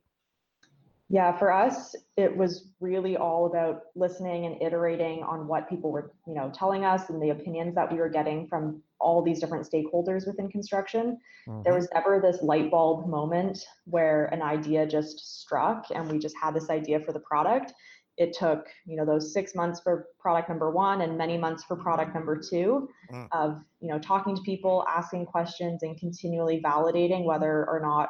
yeah, 1.13 1.37
for 1.37 1.53
us, 1.53 1.93
it 2.17 2.35
was 2.35 2.69
really 2.79 3.17
all 3.17 3.45
about 3.45 3.81
listening 3.95 4.47
and 4.47 4.59
iterating 4.63 5.21
on 5.21 5.47
what 5.47 5.69
people 5.69 5.91
were, 5.91 6.11
you 6.25 6.33
know, 6.33 6.51
telling 6.51 6.85
us 6.85 7.11
and 7.11 7.21
the 7.21 7.29
opinions 7.29 7.75
that 7.75 7.91
we 7.91 7.99
were 7.99 8.09
getting 8.09 8.47
from 8.47 8.81
all 8.99 9.21
these 9.21 9.39
different 9.39 9.69
stakeholders 9.69 10.25
within 10.25 10.49
construction. 10.49 11.19
Mm-hmm. 11.47 11.61
There 11.65 11.75
was 11.75 11.87
never 11.93 12.19
this 12.19 12.41
light 12.41 12.71
bulb 12.71 13.07
moment 13.07 13.59
where 13.85 14.25
an 14.33 14.41
idea 14.41 14.87
just 14.87 15.39
struck 15.41 15.85
and 15.93 16.11
we 16.11 16.17
just 16.17 16.35
had 16.41 16.55
this 16.55 16.71
idea 16.71 16.99
for 16.99 17.13
the 17.13 17.19
product. 17.19 17.73
It 18.17 18.33
took, 18.33 18.65
you 18.87 18.95
know, 18.95 19.05
those 19.05 19.33
six 19.33 19.53
months 19.53 19.81
for 19.81 20.07
product 20.19 20.49
number 20.49 20.71
one 20.71 21.01
and 21.01 21.15
many 21.15 21.37
months 21.37 21.63
for 21.63 21.75
product 21.75 22.15
number 22.15 22.41
two 22.41 22.89
mm. 23.13 23.27
of, 23.31 23.61
you 23.81 23.87
know, 23.87 23.99
talking 23.99 24.35
to 24.35 24.41
people, 24.41 24.83
asking 24.89 25.27
questions 25.27 25.83
and 25.83 25.95
continually 25.95 26.59
validating 26.59 27.23
whether 27.23 27.69
or 27.69 27.79
not 27.79 28.09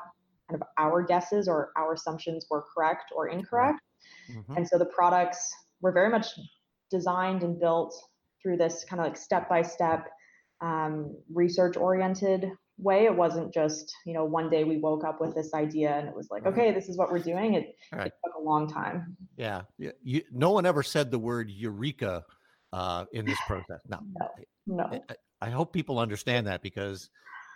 kind 0.50 0.62
of 0.62 0.67
our 0.77 1.03
guesses 1.03 1.47
or 1.47 1.71
our 1.77 1.93
assumptions 1.93 2.45
were 2.50 2.63
correct 2.73 3.12
or 3.15 3.27
incorrect. 3.27 3.79
Mm-hmm. 4.31 4.57
And 4.57 4.67
so 4.67 4.77
the 4.77 4.85
products 4.85 5.51
were 5.81 5.91
very 5.91 6.09
much 6.09 6.27
designed 6.91 7.43
and 7.43 7.59
built 7.59 7.93
through 8.41 8.57
this 8.57 8.85
kind 8.89 9.00
of 9.00 9.07
like 9.07 9.17
step 9.17 9.50
by 9.50 9.62
step 9.62 10.09
research 11.33 11.75
oriented 11.77 12.51
way. 12.77 13.05
It 13.05 13.15
wasn't 13.15 13.53
just, 13.53 13.93
you 14.05 14.13
know, 14.13 14.25
one 14.25 14.50
day 14.50 14.63
we 14.63 14.77
woke 14.77 15.03
up 15.03 15.19
with 15.19 15.35
this 15.35 15.53
idea 15.53 15.91
and 15.91 16.07
it 16.07 16.15
was 16.15 16.29
like, 16.31 16.45
right. 16.45 16.53
okay, 16.53 16.71
this 16.71 16.89
is 16.89 16.97
what 16.97 17.12
we're 17.12 17.19
doing. 17.19 17.55
It, 17.55 17.75
right. 17.91 18.07
it 18.07 18.13
took 18.25 18.35
a 18.39 18.41
long 18.41 18.67
time. 18.67 19.17
Yeah. 19.38 19.62
You, 19.77 20.21
no 20.31 20.51
one 20.51 20.65
ever 20.65 20.83
said 20.83 21.12
the 21.12 21.19
word 21.19 21.50
eureka 21.50 22.23
uh, 22.71 23.05
in 23.12 23.25
this 23.25 23.38
process. 23.47 23.79
No. 23.88 24.00
No. 24.65 24.88
no. 24.88 25.00
I, 25.09 25.47
I 25.47 25.50
hope 25.50 25.73
people 25.73 26.00
understand 26.00 26.47
that 26.47 26.62
because 26.62 27.09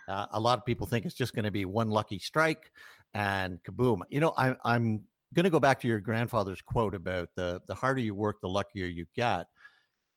uh, 0.08 0.26
a 0.32 0.40
lot 0.40 0.58
of 0.58 0.64
people 0.64 0.86
think 0.86 1.06
it's 1.06 1.14
just 1.14 1.34
going 1.34 1.44
to 1.44 1.50
be 1.50 1.64
one 1.64 1.90
lucky 1.90 2.18
strike. 2.18 2.72
and 3.14 3.58
kaboom. 3.64 4.00
You 4.10 4.20
know, 4.20 4.34
I, 4.36 4.54
I'm 4.64 5.02
going 5.34 5.44
to 5.44 5.50
go 5.50 5.60
back 5.60 5.80
to 5.80 5.88
your 5.88 6.00
grandfather's 6.00 6.60
quote 6.62 6.94
about 6.94 7.28
the 7.36 7.60
the 7.66 7.74
harder 7.74 8.00
you 8.00 8.14
work, 8.14 8.40
the 8.40 8.48
luckier 8.48 8.86
you 8.86 9.06
get. 9.14 9.46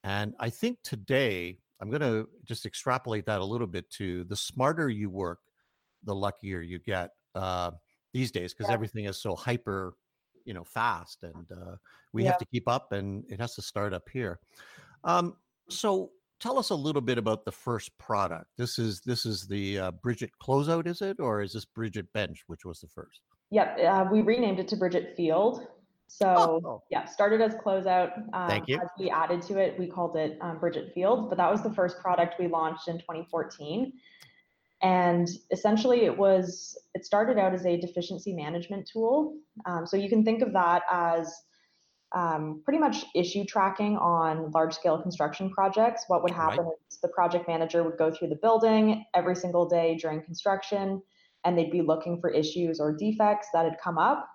And 0.04 0.34
I 0.40 0.50
think 0.50 0.80
today 0.84 1.60
I'm 1.80 1.90
going 1.90 2.02
to 2.02 2.28
just 2.44 2.66
extrapolate 2.66 3.26
that 3.26 3.42
a 3.42 3.46
little 3.46 3.68
bit 3.68 3.90
to 3.92 4.24
the 4.26 4.36
smarter 4.36 4.90
you 4.90 5.10
work, 5.10 5.40
the 6.04 6.16
luckier 6.16 6.62
you 6.62 6.80
get 6.80 7.12
uh, 7.36 7.72
these 8.14 8.32
days 8.32 8.54
because 8.54 8.70
yeah. 8.70 8.74
everything 8.74 9.06
is 9.06 9.22
so 9.22 9.36
hyper, 9.36 9.94
you 10.46 10.54
know, 10.54 10.64
fast, 10.64 11.24
and 11.24 11.52
uh, 11.52 11.76
we 12.14 12.24
yeah. 12.24 12.32
have 12.32 12.40
to 12.40 12.46
keep 12.46 12.68
up, 12.68 12.92
and 12.92 13.24
it 13.30 13.40
has 13.40 13.56
to 13.56 13.62
start 13.62 13.94
up 13.94 14.10
here. 14.12 14.40
Um, 15.04 15.36
so 15.70 16.12
tell 16.42 16.60
us 16.60 16.72
a 16.72 16.76
little 16.76 17.02
bit 17.02 17.18
about 17.18 17.46
the 17.46 17.52
first 17.52 17.96
product. 17.98 18.48
This 18.58 18.80
is 18.80 19.02
this 19.02 19.26
is 19.26 19.48
the 19.48 19.80
uh, 19.80 19.92
Bridgit 19.92 20.32
closeout, 20.42 20.88
is 20.88 21.02
it, 21.02 21.20
or 21.20 21.42
is 21.42 21.54
this 21.54 21.66
Bridgit 21.66 22.08
Bench, 22.14 22.44
which 22.48 22.66
was 22.66 22.82
the 22.82 22.88
first? 22.88 23.22
Yep, 23.52 23.78
uh, 23.80 24.06
we 24.12 24.22
renamed 24.22 24.60
it 24.60 24.68
to 24.70 24.76
Bridgit 24.76 25.16
Field. 25.16 25.68
So 26.08 26.62
oh. 26.66 26.84
yeah, 26.90 27.06
started 27.06 27.40
as 27.40 27.56
closeout. 27.56 28.18
Um, 28.34 28.50
Thank 28.50 28.68
you. 28.68 28.76
As 28.76 28.90
we 29.00 29.10
added 29.10 29.42
to 29.44 29.58
it, 29.58 29.80
we 29.80 29.88
called 29.88 30.18
it 30.18 30.38
um, 30.42 30.60
Bridgit 30.60 30.94
Field, 30.94 31.30
but 31.30 31.38
that 31.38 31.50
was 31.50 31.62
the 31.62 31.74
first 31.74 32.00
product 32.00 32.36
we 32.38 32.48
launched 32.48 32.90
in 32.90 32.98
2014. 33.00 33.94
And 34.84 35.30
essentially, 35.52 36.06
it 36.06 36.18
was 36.18 36.78
it 36.96 37.06
started 37.06 37.38
out 37.38 37.54
as 37.54 37.66
a 37.66 37.80
deficiency 37.80 38.34
management 38.34 38.90
tool. 38.92 39.38
Um, 39.66 39.86
so 39.86 39.96
you 39.96 40.10
can 40.10 40.26
think 40.26 40.42
of 40.42 40.52
that 40.54 40.82
as 40.92 41.34
um, 42.14 42.62
pretty 42.64 42.80
much 42.80 43.06
issue 43.16 43.46
tracking 43.46 43.98
on 43.98 44.52
large 44.52 44.74
scale 44.74 45.02
construction 45.02 45.50
projects. 45.50 46.06
What 46.08 46.24
would 46.24 46.32
happen 46.32 46.66
right. 46.66 46.76
is 46.90 47.00
the 47.02 47.08
project 47.08 47.48
manager 47.48 47.84
would 47.84 47.98
go 47.98 48.12
through 48.12 48.30
the 48.30 48.36
building 48.36 49.06
every 49.14 49.36
single 49.36 49.68
day 49.68 49.98
during 50.02 50.22
construction, 50.22 51.02
and 51.46 51.58
they'd 51.58 51.72
be 51.72 51.82
looking 51.82 52.20
for 52.20 52.30
issues 52.30 52.80
or 52.80 52.94
defects 52.94 53.48
that 53.54 53.66
had 53.66 53.78
come 53.82 53.98
up 53.98 54.28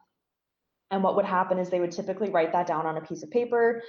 and 0.90 1.02
what 1.02 1.16
would 1.16 1.24
happen 1.24 1.58
is 1.58 1.68
they 1.68 1.80
would 1.80 1.92
typically 1.92 2.30
write 2.30 2.52
that 2.52 2.66
down 2.66 2.86
on 2.86 2.96
a 2.96 3.00
piece 3.00 3.22
of 3.22 3.30
paper. 3.30 3.82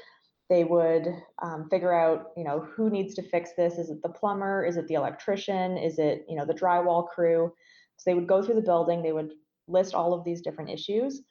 They 0.50 0.63
would 0.63 1.08
um, 1.41 1.67
figure 1.70 1.94
out, 1.94 2.32
you 2.36 2.44
know, 2.44 2.65
who 2.75 2.89
needs 2.89 3.13
to 3.15 3.22
fix 3.22 3.51
this. 3.58 3.77
Is 3.77 3.89
it 3.89 4.01
the 4.01 4.10
plumber? 4.10 4.65
Is 4.65 4.77
it 4.77 4.88
the 4.88 4.96
electrician? 4.96 5.77
Is 5.77 6.00
it, 6.00 6.25
you 6.27 6.36
know, 6.36 6.46
the 6.46 6.53
drywall 6.53 7.08
crew? 7.08 7.53
So 7.98 8.10
they 8.10 8.15
would 8.15 8.27
go 8.27 8.41
through 8.41 8.56
the 8.56 8.62
building. 8.62 9.03
They 9.03 9.12
would 9.12 9.34
list 9.67 9.94
all 9.94 10.13
of 10.13 10.24
these 10.24 10.41
different 10.41 10.70
issues. 10.70 11.22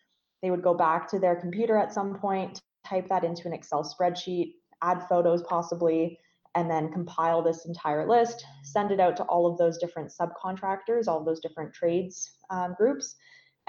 They 0.42 0.50
would 0.50 0.62
go 0.62 0.74
back 0.74 1.08
to 1.10 1.18
their 1.18 1.36
computer 1.36 1.76
at 1.76 1.92
some 1.92 2.18
point, 2.18 2.60
type 2.84 3.08
that 3.08 3.24
into 3.24 3.46
an 3.46 3.54
Excel 3.54 3.82
spreadsheet, 3.82 4.54
add 4.82 5.06
photos 5.08 5.42
possibly, 5.42 6.18
and 6.54 6.70
then 6.70 6.90
compile 6.90 7.42
this 7.42 7.66
entire 7.66 8.08
list, 8.08 8.44
send 8.62 8.90
it 8.90 9.00
out 9.00 9.16
to 9.16 9.24
all 9.24 9.46
of 9.46 9.58
those 9.58 9.78
different 9.78 10.10
subcontractors, 10.10 11.06
all 11.06 11.22
those 11.22 11.40
different 11.40 11.74
trades 11.74 12.38
um, 12.50 12.74
groups, 12.78 13.16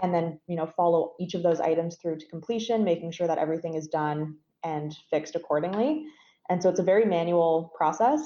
and 0.02 0.14
then 0.14 0.40
you 0.48 0.56
know 0.56 0.68
follow 0.68 1.14
each 1.20 1.34
of 1.34 1.44
those 1.44 1.60
items 1.60 1.98
through 2.02 2.18
to 2.18 2.28
completion 2.28 2.84
making 2.84 3.12
sure 3.12 3.28
that 3.28 3.38
everything 3.38 3.76
is 3.76 3.88
done 3.88 4.36
and 4.64 4.96
fixed 5.10 5.36
accordingly. 5.36 6.06
And 6.50 6.64
so 6.64 6.70
it's 6.70 6.80
a 6.80 6.84
very 6.84 7.06
manual 7.06 7.74
process 7.76 8.22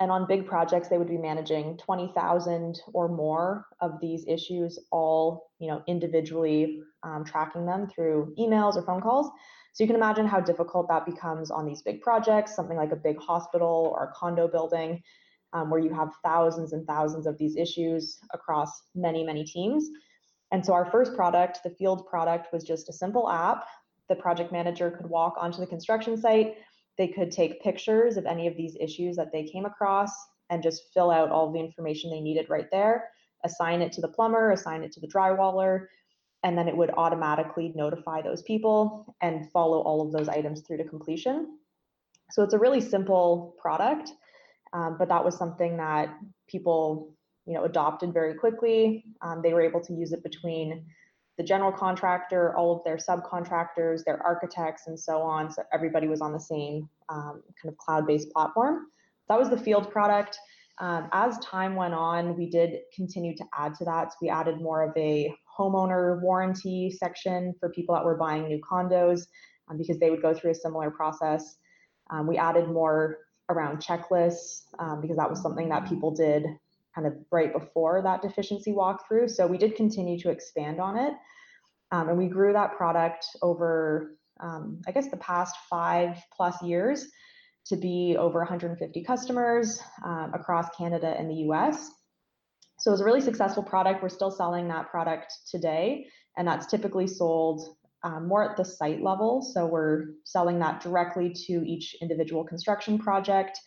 and 0.00 0.10
on 0.10 0.26
big 0.26 0.46
projects 0.46 0.88
they 0.88 0.98
would 0.98 1.08
be 1.08 1.18
managing 1.18 1.76
20,000 1.76 2.80
or 2.92 3.08
more 3.08 3.66
of 3.80 4.00
these 4.00 4.24
issues 4.26 4.78
all 4.90 5.50
you 5.58 5.68
know 5.68 5.82
individually 5.86 6.80
um, 7.02 7.24
tracking 7.24 7.66
them 7.66 7.88
through 7.88 8.34
emails 8.38 8.76
or 8.76 8.82
phone 8.82 9.00
calls 9.00 9.30
so 9.72 9.84
you 9.84 9.86
can 9.86 9.96
imagine 9.96 10.26
how 10.26 10.40
difficult 10.40 10.88
that 10.88 11.06
becomes 11.06 11.50
on 11.50 11.66
these 11.66 11.82
big 11.82 12.00
projects 12.00 12.54
something 12.54 12.76
like 12.76 12.92
a 12.92 12.96
big 12.96 13.18
hospital 13.18 13.92
or 13.96 14.04
a 14.04 14.12
condo 14.12 14.48
building 14.48 15.02
um, 15.52 15.70
where 15.70 15.80
you 15.80 15.92
have 15.92 16.10
thousands 16.22 16.72
and 16.72 16.86
thousands 16.86 17.26
of 17.26 17.38
these 17.38 17.56
issues 17.56 18.18
across 18.32 18.82
many 18.94 19.24
many 19.24 19.44
teams 19.44 19.90
and 20.50 20.64
so 20.64 20.72
our 20.72 20.90
first 20.90 21.14
product, 21.14 21.60
the 21.62 21.70
field 21.70 22.06
product, 22.06 22.52
was 22.52 22.64
just 22.64 22.88
a 22.88 22.92
simple 22.92 23.28
app. 23.30 23.66
The 24.08 24.16
project 24.16 24.50
manager 24.52 24.90
could 24.90 25.06
walk 25.06 25.34
onto 25.38 25.60
the 25.60 25.66
construction 25.66 26.16
site. 26.16 26.56
They 26.98 27.08
could 27.08 27.30
take 27.30 27.62
pictures 27.62 28.16
of 28.16 28.26
any 28.26 28.46
of 28.46 28.56
these 28.56 28.76
issues 28.80 29.16
that 29.16 29.32
they 29.32 29.44
came 29.44 29.64
across 29.64 30.10
and 30.50 30.62
just 30.62 30.92
fill 30.92 31.10
out 31.10 31.30
all 31.30 31.52
the 31.52 31.60
information 31.60 32.10
they 32.10 32.20
needed 32.20 32.50
right 32.50 32.70
there, 32.70 33.10
assign 33.44 33.80
it 33.82 33.92
to 33.92 34.00
the 34.00 34.08
plumber, 34.08 34.50
assign 34.50 34.82
it 34.82 34.92
to 34.92 35.00
the 35.00 35.06
drywaller, 35.06 35.86
and 36.42 36.56
then 36.56 36.68
it 36.68 36.76
would 36.76 36.90
automatically 36.96 37.72
notify 37.74 38.22
those 38.22 38.42
people 38.42 39.14
and 39.20 39.50
follow 39.50 39.80
all 39.80 40.00
of 40.00 40.12
those 40.12 40.28
items 40.28 40.62
through 40.62 40.78
to 40.78 40.84
completion. 40.84 41.58
So 42.30 42.42
it's 42.42 42.54
a 42.54 42.58
really 42.58 42.80
simple 42.80 43.56
product, 43.60 44.12
um, 44.72 44.96
but 44.98 45.08
that 45.08 45.24
was 45.24 45.36
something 45.36 45.76
that 45.78 46.16
people 46.48 47.14
you 47.46 47.54
know, 47.54 47.64
adopted 47.64 48.12
very 48.12 48.34
quickly. 48.34 49.04
Um, 49.22 49.40
they 49.42 49.54
were 49.54 49.62
able 49.62 49.80
to 49.80 49.94
use 49.94 50.12
it 50.12 50.22
between 50.22 50.84
the 51.38 51.44
general 51.44 51.72
contractor, 51.72 52.54
all 52.56 52.76
of 52.76 52.84
their 52.84 52.96
subcontractors, 52.96 54.04
their 54.04 54.20
architects, 54.22 54.88
and 54.88 54.98
so 54.98 55.22
on. 55.22 55.50
So 55.50 55.62
everybody 55.72 56.08
was 56.08 56.20
on 56.20 56.32
the 56.32 56.40
same 56.40 56.88
um, 57.08 57.42
kind 57.62 57.72
of 57.72 57.78
cloud-based 57.78 58.30
platform. 58.32 58.88
That 59.28 59.38
was 59.38 59.48
the 59.48 59.56
field 59.56 59.90
product. 59.90 60.36
Um, 60.80 61.08
as 61.12 61.38
time 61.38 61.76
went 61.76 61.94
on, 61.94 62.36
we 62.36 62.50
did 62.50 62.80
continue 62.94 63.36
to 63.36 63.44
add 63.56 63.74
to 63.76 63.84
that. 63.84 64.12
So 64.12 64.18
we 64.20 64.28
added 64.28 64.60
more 64.60 64.82
of 64.82 64.96
a 64.96 65.32
homeowner 65.58 66.20
warranty 66.20 66.90
section 66.90 67.54
for 67.58 67.70
people 67.70 67.94
that 67.94 68.04
were 68.04 68.16
buying 68.16 68.48
new 68.48 68.60
condos 68.60 69.22
um, 69.68 69.78
because 69.78 69.98
they 69.98 70.10
would 70.10 70.22
go 70.22 70.34
through 70.34 70.50
a 70.50 70.54
similar 70.54 70.90
process. 70.90 71.56
Um, 72.10 72.26
we 72.26 72.36
added 72.36 72.68
more 72.68 73.18
around 73.48 73.78
checklists 73.78 74.62
um, 74.78 75.00
because 75.00 75.16
that 75.16 75.30
was 75.30 75.40
something 75.40 75.68
that 75.68 75.88
people 75.88 76.10
did 76.10 76.46
kind 76.98 77.06
of 77.06 77.14
right 77.30 77.52
before 77.52 78.02
that 78.02 78.22
deficiency 78.22 78.72
walkthrough. 78.72 79.30
So 79.30 79.46
we 79.46 79.56
did 79.56 79.76
continue 79.76 80.18
to 80.18 80.30
expand 80.30 80.80
on 80.80 80.98
it. 80.98 81.12
Um, 81.92 82.08
and 82.08 82.18
we 82.18 82.26
grew 82.26 82.52
that 82.52 82.76
product 82.76 83.24
over, 83.40 84.16
um, 84.40 84.82
I 84.86 84.90
guess, 84.90 85.08
the 85.08 85.16
past 85.18 85.54
five 85.70 86.20
plus 86.36 86.60
years 86.60 87.06
to 87.66 87.76
be 87.76 88.16
over 88.18 88.40
150 88.40 89.04
customers 89.04 89.80
um, 90.04 90.32
across 90.34 90.66
Canada 90.76 91.14
and 91.16 91.30
the 91.30 91.46
US. 91.50 91.88
So 92.80 92.90
it 92.90 92.94
was 92.94 93.00
a 93.00 93.04
really 93.04 93.20
successful 93.20 93.62
product. 93.62 94.02
We're 94.02 94.08
still 94.08 94.32
selling 94.32 94.66
that 94.68 94.90
product 94.90 95.32
today, 95.48 96.06
and 96.36 96.48
that's 96.48 96.66
typically 96.66 97.06
sold 97.06 97.76
um, 98.02 98.26
more 98.26 98.50
at 98.50 98.56
the 98.56 98.64
site 98.64 99.02
level. 99.02 99.40
So 99.42 99.66
we're 99.66 100.06
selling 100.24 100.58
that 100.60 100.80
directly 100.80 101.32
to 101.46 101.52
each 101.64 101.94
individual 102.00 102.44
construction 102.44 102.98
project 102.98 103.60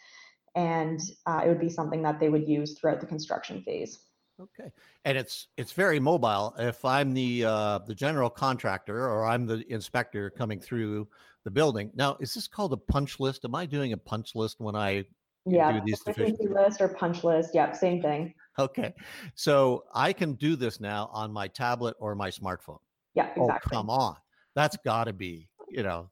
and 0.56 1.00
uh, 1.26 1.42
it 1.46 1.48
would 1.48 1.60
be 1.60 1.70
something 1.70 2.02
that 2.04 2.20
they 2.20 2.30
would 2.30 2.48
use 2.48 2.78
throughout 2.78 3.00
the 3.00 3.06
construction 3.06 3.62
phase. 3.64 4.00
Okay, 4.40 4.72
and 5.06 5.18
it's 5.18 5.48
it's 5.58 5.72
very 5.72 6.00
mobile. 6.00 6.56
If 6.58 6.84
I'm 6.84 7.14
the 7.14 7.46
uh, 7.46 7.80
the 7.86 7.94
general 7.94 8.30
contractor 8.30 9.08
or 9.08 9.26
I'm 9.26 9.46
the 9.46 9.64
inspector 9.72 10.32
coming 10.32 10.60
through 10.60 11.08
the 11.44 11.52
building, 11.52 11.92
now 11.94 12.18
is 12.20 12.34
this 12.34 12.48
called 12.48 12.74
a 12.74 12.78
punch 12.78 13.20
list? 13.20 13.46
Am 13.46 13.54
I 13.54 13.66
doing 13.66 13.94
a 13.94 13.98
punch 13.98 14.34
list 14.34 14.60
when 14.60 14.76
I 14.76 15.06
yeah, 15.46 15.72
do 15.72 15.82
these 15.86 16.00
deficiencies? 16.00 16.50
list 16.50 16.82
or 16.82 16.88
punch 16.88 17.24
list? 17.24 17.54
Yep, 17.54 17.76
same 17.76 18.02
thing. 18.02 18.34
Okay, 18.58 18.94
so 19.36 19.84
I 19.94 20.12
can 20.12 20.34
do 20.34 20.56
this 20.56 20.80
now 20.80 21.10
on 21.14 21.32
my 21.32 21.48
tablet 21.48 21.96
or 22.00 22.16
my 22.16 22.32
smartphone. 22.32 22.80
Yeah, 23.14 23.30
oh, 23.38 23.44
exactly. 23.44 23.78
Oh, 23.78 23.80
come 23.80 23.90
on, 23.92 24.16
that's 24.56 24.78
got 24.78 25.04
to 25.04 25.14
be 25.14 25.50
you 25.70 25.84
know 25.84 26.10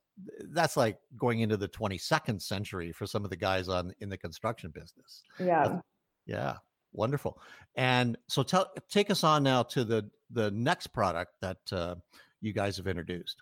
that's 0.51 0.77
like 0.77 0.97
going 1.17 1.39
into 1.41 1.57
the 1.57 1.67
22nd 1.67 2.41
century 2.41 2.91
for 2.91 3.05
some 3.05 3.23
of 3.23 3.29
the 3.29 3.35
guys 3.35 3.69
on 3.69 3.93
in 3.99 4.09
the 4.09 4.17
construction 4.17 4.71
business. 4.71 5.23
Yeah. 5.39 5.79
yeah. 6.25 6.55
Wonderful. 6.91 7.39
And 7.75 8.17
so 8.27 8.43
tell 8.43 8.71
take 8.89 9.11
us 9.11 9.23
on 9.23 9.43
now 9.43 9.63
to 9.63 9.83
the 9.83 10.09
the 10.31 10.51
next 10.51 10.87
product 10.87 11.33
that 11.41 11.57
uh, 11.71 11.95
you 12.41 12.53
guys 12.53 12.77
have 12.77 12.87
introduced. 12.87 13.41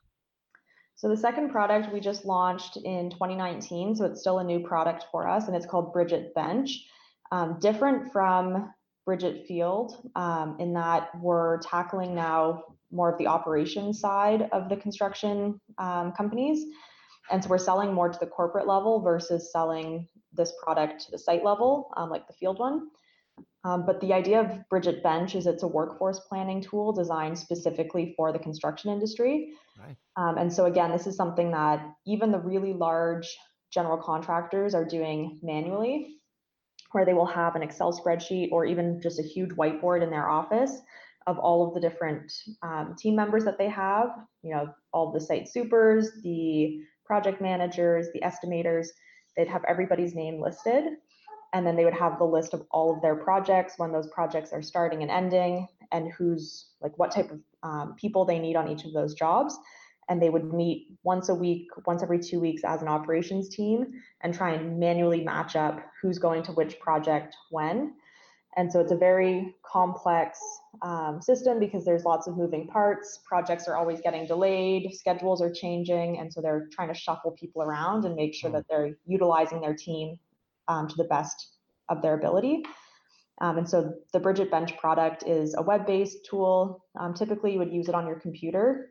So 0.95 1.07
the 1.07 1.17
second 1.17 1.51
product 1.51 1.93
we 1.93 1.99
just 1.99 2.25
launched 2.25 2.77
in 2.77 3.11
2019, 3.11 3.95
so 3.95 4.05
it's 4.05 4.19
still 4.19 4.39
a 4.39 4.43
new 4.43 4.59
product 4.59 5.05
for 5.11 5.27
us, 5.27 5.47
and 5.47 5.55
it's 5.55 5.65
called 5.65 5.93
Bridgit 5.93 6.33
Bench. 6.33 6.85
Um, 7.31 7.57
different 7.59 8.11
from 8.11 8.73
Bridgit 9.07 9.45
Field 9.45 10.09
um, 10.15 10.57
in 10.59 10.73
that 10.73 11.09
we're 11.21 11.59
tackling 11.59 12.15
now 12.15 12.63
more 12.91 13.11
of 13.11 13.17
the 13.17 13.27
operation 13.27 13.93
side 13.93 14.49
of 14.51 14.69
the 14.69 14.77
construction 14.77 15.59
um, 15.77 16.13
companies. 16.13 16.65
And 17.29 17.43
so 17.43 17.49
we're 17.49 17.57
selling 17.57 17.93
more 17.93 18.09
to 18.09 18.19
the 18.19 18.27
corporate 18.27 18.67
level 18.67 19.01
versus 19.01 19.51
selling 19.51 20.07
this 20.33 20.53
product 20.63 21.05
to 21.05 21.11
the 21.11 21.17
site 21.17 21.43
level, 21.43 21.91
um, 21.97 22.09
like 22.09 22.27
the 22.27 22.33
field 22.33 22.59
one. 22.59 22.87
Um, 23.63 23.85
but 23.85 23.99
the 23.99 24.13
idea 24.13 24.39
of 24.39 24.59
Bridgit 24.71 25.03
Bench 25.03 25.35
is 25.35 25.45
it's 25.45 25.63
a 25.63 25.67
workforce 25.67 26.21
planning 26.29 26.61
tool 26.61 26.93
designed 26.93 27.37
specifically 27.37 28.13
for 28.15 28.31
the 28.31 28.39
construction 28.39 28.91
industry. 28.91 29.53
Right. 29.77 29.95
Um, 30.15 30.37
and 30.37 30.51
so, 30.51 30.65
again, 30.65 30.91
this 30.91 31.05
is 31.05 31.17
something 31.17 31.51
that 31.51 31.85
even 32.05 32.31
the 32.31 32.39
really 32.39 32.73
large 32.73 33.27
general 33.73 33.97
contractors 33.97 34.73
are 34.73 34.85
doing 34.85 35.39
manually, 35.43 36.19
where 36.93 37.03
they 37.03 37.13
will 37.13 37.25
have 37.25 37.55
an 37.55 37.61
Excel 37.61 37.91
spreadsheet 37.91 38.49
or 38.51 38.65
even 38.65 39.01
just 39.01 39.19
a 39.19 39.23
huge 39.23 39.49
whiteboard 39.51 40.01
in 40.01 40.09
their 40.09 40.29
office 40.29 40.79
of 41.27 41.37
all 41.37 41.67
of 41.67 41.73
the 41.73 41.79
different 41.79 42.31
um, 42.63 42.95
team 42.97 43.15
members 43.15 43.43
that 43.45 43.57
they 43.57 43.69
have, 43.69 44.09
you 44.41 44.51
know, 44.51 44.73
all 44.93 45.11
the 45.11 45.19
site 45.19 45.47
supers, 45.47 46.09
the 46.23 46.79
project 47.05 47.41
managers, 47.41 48.07
the 48.13 48.21
estimators, 48.21 48.87
they'd 49.35 49.47
have 49.47 49.63
everybody's 49.67 50.15
name 50.15 50.41
listed. 50.41 50.85
And 51.53 51.65
then 51.65 51.75
they 51.75 51.85
would 51.85 51.93
have 51.93 52.17
the 52.17 52.25
list 52.25 52.53
of 52.53 52.65
all 52.71 52.93
of 52.93 53.01
their 53.01 53.15
projects, 53.15 53.75
when 53.77 53.91
those 53.91 54.07
projects 54.07 54.51
are 54.51 54.61
starting 54.61 55.01
and 55.01 55.11
ending, 55.11 55.67
and 55.91 56.11
who's 56.11 56.67
like 56.81 56.97
what 56.97 57.11
type 57.11 57.31
of 57.31 57.39
um, 57.63 57.95
people 57.95 58.25
they 58.25 58.39
need 58.39 58.55
on 58.55 58.67
each 58.67 58.83
of 58.83 58.93
those 58.93 59.13
jobs 59.13 59.57
and 60.09 60.21
they 60.21 60.29
would 60.29 60.53
meet 60.53 60.87
once 61.03 61.29
a 61.29 61.35
week, 61.35 61.67
once 61.85 62.01
every 62.01 62.19
two 62.19 62.39
weeks 62.39 62.63
as 62.63 62.81
an 62.81 62.87
operations 62.87 63.49
team 63.49 63.85
and 64.21 64.33
try 64.33 64.51
and 64.51 64.79
manually 64.79 65.23
match 65.23 65.55
up 65.55 65.81
who's 66.01 66.17
going 66.17 66.43
to 66.43 66.51
which 66.53 66.79
project 66.79 67.35
when. 67.49 67.93
And 68.55 68.71
so 68.71 68.79
it's 68.79 68.91
a 68.91 68.97
very 68.97 69.53
complex 69.63 70.39
um, 70.81 71.21
system 71.21 71.59
because 71.59 71.85
there's 71.85 72.05
lots 72.05 72.27
of 72.27 72.37
moving 72.37 72.67
parts. 72.67 73.19
Projects 73.27 73.67
are 73.67 73.75
always 73.75 74.01
getting 74.01 74.25
delayed, 74.25 74.93
schedules 74.95 75.41
are 75.41 75.51
changing. 75.51 76.17
And 76.19 76.33
so 76.33 76.41
they're 76.41 76.67
trying 76.71 76.87
to 76.87 76.93
shuffle 76.93 77.31
people 77.31 77.61
around 77.61 78.05
and 78.05 78.15
make 78.15 78.33
sure 78.33 78.49
mm. 78.49 78.53
that 78.53 78.65
they're 78.69 78.97
utilizing 79.05 79.61
their 79.61 79.75
team 79.75 80.17
um, 80.67 80.87
to 80.87 80.95
the 80.95 81.03
best 81.03 81.57
of 81.89 82.01
their 82.01 82.15
ability. 82.15 82.63
Um, 83.39 83.59
and 83.59 83.69
so 83.69 83.93
the 84.13 84.19
Bridgit 84.19 84.49
Bench 84.49 84.75
product 84.77 85.23
is 85.27 85.53
a 85.55 85.61
web 85.61 85.85
based 85.85 86.25
tool. 86.27 86.83
Um, 86.99 87.13
typically, 87.13 87.53
you 87.53 87.59
would 87.59 87.71
use 87.71 87.87
it 87.87 87.93
on 87.93 88.07
your 88.07 88.19
computer 88.19 88.89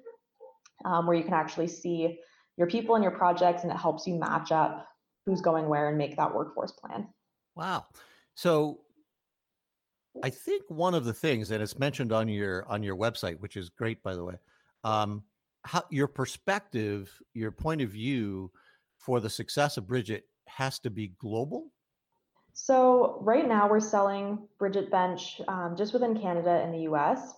um, 0.85 1.07
where 1.07 1.17
you 1.17 1.25
can 1.25 1.35
actually 1.35 1.67
see 1.67 2.21
your 2.57 2.69
people 2.69 2.95
and 2.95 3.03
your 3.03 3.13
projects 3.13 3.65
and 3.65 3.73
it 3.73 3.77
helps 3.77 4.07
you 4.07 4.15
match 4.15 4.53
up 4.53 4.87
who's 5.27 5.41
going 5.41 5.69
where 5.69 5.89
and 5.89 5.99
make 5.99 6.17
that 6.17 6.33
workforce 6.33 6.73
plan. 6.73 7.09
Wow. 7.57 7.87
So 8.35 8.81
I 10.23 10.31
think 10.31 10.65
one 10.69 10.95
of 10.95 11.05
the 11.05 11.13
things, 11.13 11.51
and 11.51 11.63
it's 11.63 11.79
mentioned 11.79 12.13
on 12.13 12.29
your 12.29 12.67
on 12.69 12.83
your 12.83 12.97
website, 12.97 13.41
which 13.41 13.57
is 13.57 13.69
great 13.69 14.03
by 14.03 14.15
the 14.15 14.25
way, 14.25 14.35
um, 14.85 15.23
how 15.65 15.83
your 15.91 16.09
perspective, 16.09 17.11
your 17.35 17.51
point 17.51 17.81
of 17.83 17.91
view 17.91 18.51
for 18.99 19.21
the 19.21 19.31
success 19.31 19.77
of 19.77 19.85
Bridgit 19.85 20.23
has 20.47 20.79
to 20.81 20.91
be 20.91 21.09
global. 21.19 21.73
So 22.55 23.19
right 23.21 23.47
now 23.47 23.69
we're 23.69 23.81
selling 23.81 24.49
Bridgit 24.59 24.91
Bench 24.91 25.41
um, 25.47 25.75
just 25.77 25.93
within 25.93 26.19
Canada 26.19 26.63
and 26.65 26.73
the 26.73 26.83
U.S. 26.83 27.35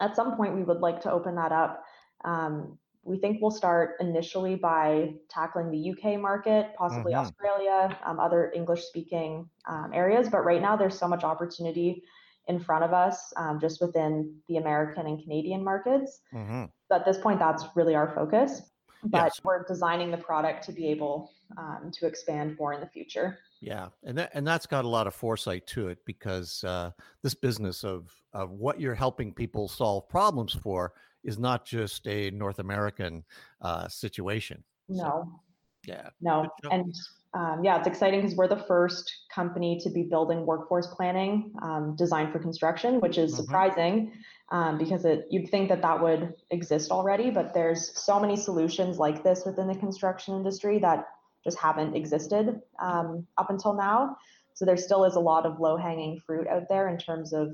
At 0.00 0.16
some 0.16 0.36
point, 0.36 0.56
we 0.56 0.64
would 0.64 0.80
like 0.80 1.00
to 1.02 1.12
open 1.12 1.36
that 1.36 1.52
up 1.52 1.84
um, 2.24 2.78
we 3.06 3.16
think 3.18 3.38
we'll 3.40 3.52
start 3.52 3.96
initially 4.00 4.56
by 4.56 5.14
tackling 5.30 5.70
the 5.70 5.90
UK 5.90 6.20
market, 6.20 6.74
possibly 6.76 7.12
mm-hmm. 7.12 7.20
Australia, 7.20 7.96
um, 8.04 8.18
other 8.18 8.52
English 8.54 8.82
speaking 8.82 9.48
um, 9.68 9.92
areas. 9.94 10.28
But 10.28 10.44
right 10.44 10.60
now, 10.60 10.76
there's 10.76 10.98
so 10.98 11.06
much 11.06 11.22
opportunity 11.22 12.02
in 12.48 12.58
front 12.58 12.84
of 12.84 12.92
us 12.92 13.32
um, 13.36 13.60
just 13.60 13.80
within 13.80 14.34
the 14.48 14.56
American 14.56 15.06
and 15.06 15.22
Canadian 15.22 15.62
markets. 15.62 16.20
Mm-hmm. 16.34 16.64
So 16.88 16.96
at 16.96 17.04
this 17.04 17.18
point, 17.18 17.38
that's 17.38 17.64
really 17.76 17.94
our 17.94 18.12
focus. 18.12 18.62
But 19.10 19.24
yes. 19.24 19.40
we're 19.44 19.64
designing 19.64 20.10
the 20.10 20.16
product 20.18 20.64
to 20.66 20.72
be 20.72 20.88
able 20.88 21.32
um, 21.58 21.90
to 21.92 22.06
expand 22.06 22.56
more 22.58 22.72
in 22.72 22.80
the 22.80 22.88
future. 22.88 23.38
Yeah, 23.60 23.88
and 24.04 24.18
that 24.18 24.30
and 24.34 24.46
that's 24.46 24.66
got 24.66 24.84
a 24.84 24.88
lot 24.88 25.06
of 25.06 25.14
foresight 25.14 25.66
to 25.68 25.88
it 25.88 25.98
because 26.04 26.62
uh, 26.64 26.90
this 27.22 27.34
business 27.34 27.84
of 27.84 28.12
of 28.32 28.50
what 28.50 28.80
you're 28.80 28.94
helping 28.94 29.32
people 29.32 29.68
solve 29.68 30.08
problems 30.08 30.52
for 30.52 30.92
is 31.24 31.38
not 31.38 31.64
just 31.64 32.06
a 32.06 32.30
North 32.30 32.58
American 32.58 33.24
uh, 33.60 33.88
situation. 33.88 34.62
No. 34.88 35.02
So, 35.04 35.40
yeah. 35.86 36.08
No. 36.20 36.48
And 36.70 36.94
um, 37.34 37.62
yeah, 37.62 37.78
it's 37.78 37.86
exciting 37.86 38.20
because 38.20 38.36
we're 38.36 38.48
the 38.48 38.56
first 38.56 39.12
company 39.34 39.78
to 39.82 39.90
be 39.90 40.04
building 40.04 40.46
workforce 40.46 40.86
planning 40.88 41.52
um, 41.62 41.94
designed 41.96 42.32
for 42.32 42.38
construction, 42.38 43.00
which 43.00 43.18
is 43.18 43.32
mm-hmm. 43.32 43.42
surprising 43.42 44.12
um, 44.50 44.78
because 44.78 45.04
it, 45.04 45.26
you'd 45.30 45.50
think 45.50 45.68
that 45.68 45.82
that 45.82 46.00
would 46.00 46.34
exist 46.50 46.90
already, 46.90 47.30
but 47.30 47.52
there's 47.52 47.98
so 47.98 48.20
many 48.20 48.36
solutions 48.36 48.98
like 48.98 49.24
this 49.24 49.44
within 49.44 49.66
the 49.66 49.74
construction 49.74 50.34
industry 50.34 50.78
that 50.78 51.06
just 51.42 51.58
haven't 51.58 51.94
existed 51.94 52.60
um, 52.80 53.26
up 53.38 53.50
until 53.50 53.74
now. 53.74 54.16
So 54.54 54.64
there 54.64 54.76
still 54.76 55.04
is 55.04 55.16
a 55.16 55.20
lot 55.20 55.46
of 55.46 55.60
low 55.60 55.76
hanging 55.76 56.20
fruit 56.26 56.46
out 56.48 56.68
there 56.68 56.88
in 56.88 56.98
terms 56.98 57.32
of 57.32 57.48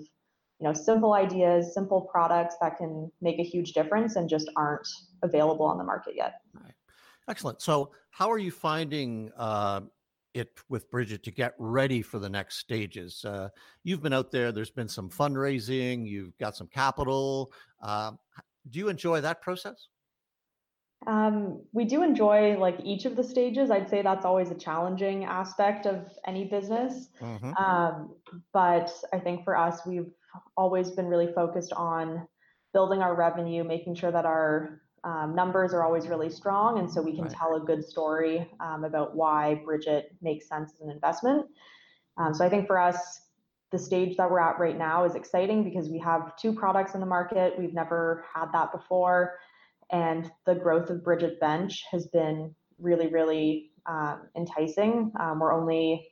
you 0.62 0.68
know 0.68 0.74
simple 0.74 1.14
ideas 1.14 1.74
simple 1.74 2.02
products 2.02 2.54
that 2.60 2.76
can 2.76 3.10
make 3.20 3.40
a 3.40 3.42
huge 3.42 3.72
difference 3.72 4.14
and 4.14 4.28
just 4.28 4.48
aren't 4.54 4.86
available 5.22 5.66
on 5.66 5.76
the 5.76 5.82
market 5.82 6.14
yet 6.16 6.34
right. 6.54 6.72
excellent 7.28 7.60
so 7.60 7.90
how 8.10 8.30
are 8.30 8.38
you 8.38 8.52
finding 8.52 9.32
uh, 9.36 9.80
it 10.34 10.48
with 10.68 10.90
bridgit 10.90 11.22
to 11.22 11.30
get 11.30 11.54
ready 11.58 12.02
for 12.02 12.18
the 12.18 12.28
next 12.28 12.58
stages 12.58 13.24
uh, 13.24 13.48
you've 13.84 14.02
been 14.02 14.12
out 14.12 14.30
there 14.30 14.52
there's 14.52 14.70
been 14.70 14.88
some 14.88 15.08
fundraising 15.08 16.06
you've 16.06 16.36
got 16.38 16.56
some 16.56 16.66
capital 16.66 17.52
uh, 17.82 18.12
do 18.70 18.78
you 18.78 18.88
enjoy 18.88 19.20
that 19.20 19.40
process 19.42 19.88
um, 21.06 21.60
we 21.72 21.84
do 21.84 22.02
enjoy 22.02 22.56
like 22.58 22.78
each 22.84 23.06
of 23.06 23.16
the 23.16 23.24
stages. 23.24 23.70
I'd 23.70 23.90
say 23.90 24.02
that's 24.02 24.24
always 24.24 24.50
a 24.50 24.54
challenging 24.54 25.24
aspect 25.24 25.86
of 25.86 26.06
any 26.26 26.44
business. 26.44 27.08
Mm-hmm. 27.20 27.54
Um, 27.54 28.14
but 28.52 28.90
I 29.12 29.18
think 29.18 29.44
for 29.44 29.56
us, 29.56 29.80
we've 29.86 30.10
always 30.56 30.90
been 30.90 31.06
really 31.06 31.32
focused 31.32 31.72
on 31.72 32.26
building 32.72 33.00
our 33.00 33.16
revenue, 33.16 33.64
making 33.64 33.96
sure 33.96 34.12
that 34.12 34.24
our 34.24 34.82
um, 35.04 35.34
numbers 35.34 35.74
are 35.74 35.84
always 35.84 36.06
really 36.06 36.30
strong, 36.30 36.78
and 36.78 36.90
so 36.90 37.02
we 37.02 37.12
can 37.12 37.24
right. 37.24 37.32
tell 37.32 37.56
a 37.56 37.60
good 37.60 37.84
story 37.84 38.48
um, 38.60 38.84
about 38.84 39.16
why 39.16 39.60
Bridgit 39.66 40.04
makes 40.20 40.48
sense 40.48 40.72
as 40.74 40.80
an 40.80 40.90
investment. 40.90 41.46
Um, 42.18 42.34
so 42.34 42.44
I 42.44 42.48
think 42.48 42.66
for 42.66 42.78
us, 42.78 43.22
the 43.72 43.78
stage 43.78 44.16
that 44.16 44.30
we're 44.30 44.40
at 44.40 44.58
right 44.58 44.76
now 44.76 45.04
is 45.04 45.14
exciting 45.14 45.64
because 45.64 45.88
we 45.88 45.98
have 45.98 46.36
two 46.36 46.52
products 46.52 46.94
in 46.94 47.00
the 47.00 47.06
market. 47.06 47.54
We've 47.58 47.72
never 47.72 48.24
had 48.34 48.52
that 48.52 48.70
before 48.70 49.38
and 49.92 50.30
the 50.46 50.54
growth 50.54 50.90
of 50.90 51.02
Bridgit 51.02 51.38
Bench 51.38 51.84
has 51.90 52.06
been 52.06 52.54
really, 52.78 53.08
really 53.08 53.70
um, 53.86 54.22
enticing. 54.36 55.12
Um, 55.20 55.38
we're 55.38 55.52
only 55.52 56.08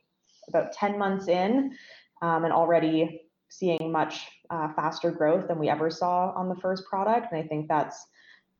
about 0.47 0.71
10 0.71 0.97
months 0.97 1.27
in 1.27 1.75
um, 2.21 2.43
and 2.45 2.53
already 2.53 3.21
seeing 3.49 3.91
much 3.91 4.27
uh, 4.51 4.71
faster 4.73 5.11
growth 5.11 5.47
than 5.47 5.57
we 5.57 5.67
ever 5.67 5.89
saw 5.89 6.31
on 6.35 6.47
the 6.47 6.55
first 6.55 6.85
product. 6.85 7.31
And 7.31 7.43
I 7.43 7.47
think 7.47 7.67
that's 7.67 8.05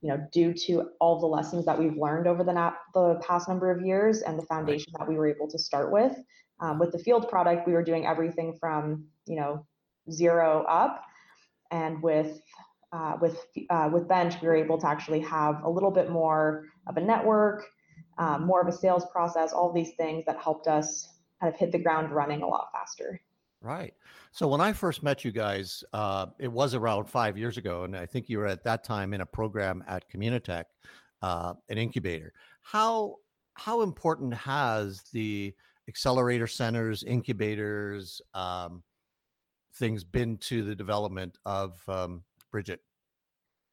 you 0.01 0.09
know 0.09 0.27
due 0.31 0.53
to 0.53 0.89
all 0.99 1.19
the 1.19 1.27
lessons 1.27 1.65
that 1.65 1.77
we've 1.77 1.97
learned 1.97 2.27
over 2.27 2.43
the, 2.43 2.53
na- 2.53 2.73
the 2.93 3.21
past 3.25 3.47
number 3.47 3.71
of 3.71 3.85
years 3.85 4.21
and 4.21 4.37
the 4.37 4.45
foundation 4.45 4.93
that 4.97 5.07
we 5.07 5.15
were 5.15 5.27
able 5.27 5.47
to 5.47 5.59
start 5.59 5.91
with. 5.91 6.15
Um, 6.59 6.77
with 6.77 6.91
the 6.91 6.99
field 6.99 7.27
product, 7.29 7.65
we 7.65 7.73
were 7.73 7.83
doing 7.83 8.05
everything 8.05 8.57
from 8.59 9.05
you 9.25 9.35
know 9.35 9.65
zero 10.11 10.63
up, 10.67 11.03
and 11.71 12.01
with 12.01 12.41
uh, 12.91 13.17
with 13.21 13.37
uh, 13.69 13.89
with 13.91 14.07
Bench, 14.07 14.35
we 14.41 14.47
were 14.47 14.55
able 14.55 14.77
to 14.79 14.87
actually 14.87 15.21
have 15.21 15.63
a 15.63 15.69
little 15.69 15.91
bit 15.91 16.09
more 16.09 16.65
of 16.87 16.97
a 16.97 17.01
network, 17.01 17.65
um, 18.17 18.45
more 18.45 18.61
of 18.61 18.67
a 18.67 18.71
sales 18.71 19.05
process, 19.11 19.53
all 19.53 19.71
these 19.71 19.91
things 19.97 20.25
that 20.25 20.37
helped 20.39 20.67
us 20.67 21.07
kind 21.39 21.53
of 21.53 21.59
hit 21.59 21.71
the 21.71 21.79
ground 21.79 22.11
running 22.11 22.41
a 22.41 22.47
lot 22.47 22.69
faster. 22.71 23.21
Right. 23.61 23.93
So 24.31 24.47
when 24.47 24.59
I 24.59 24.73
first 24.73 25.03
met 25.03 25.23
you 25.23 25.31
guys, 25.31 25.83
uh, 25.93 26.27
it 26.39 26.51
was 26.51 26.73
around 26.73 27.05
five 27.05 27.37
years 27.37 27.57
ago, 27.57 27.83
and 27.83 27.95
I 27.95 28.07
think 28.07 28.27
you 28.27 28.39
were 28.39 28.47
at 28.47 28.63
that 28.63 28.83
time 28.83 29.13
in 29.13 29.21
a 29.21 29.25
program 29.25 29.83
at 29.87 30.09
Communitech, 30.09 30.65
uh, 31.21 31.53
an 31.69 31.77
incubator. 31.77 32.33
How 32.61 33.17
how 33.53 33.81
important 33.81 34.33
has 34.33 35.03
the 35.13 35.53
accelerator 35.87 36.47
centers, 36.47 37.03
incubators, 37.03 38.21
um, 38.33 38.81
things 39.75 40.03
been 40.03 40.37
to 40.37 40.63
the 40.63 40.73
development 40.73 41.37
of 41.45 41.79
um, 41.87 42.23
Bridgit? 42.51 42.79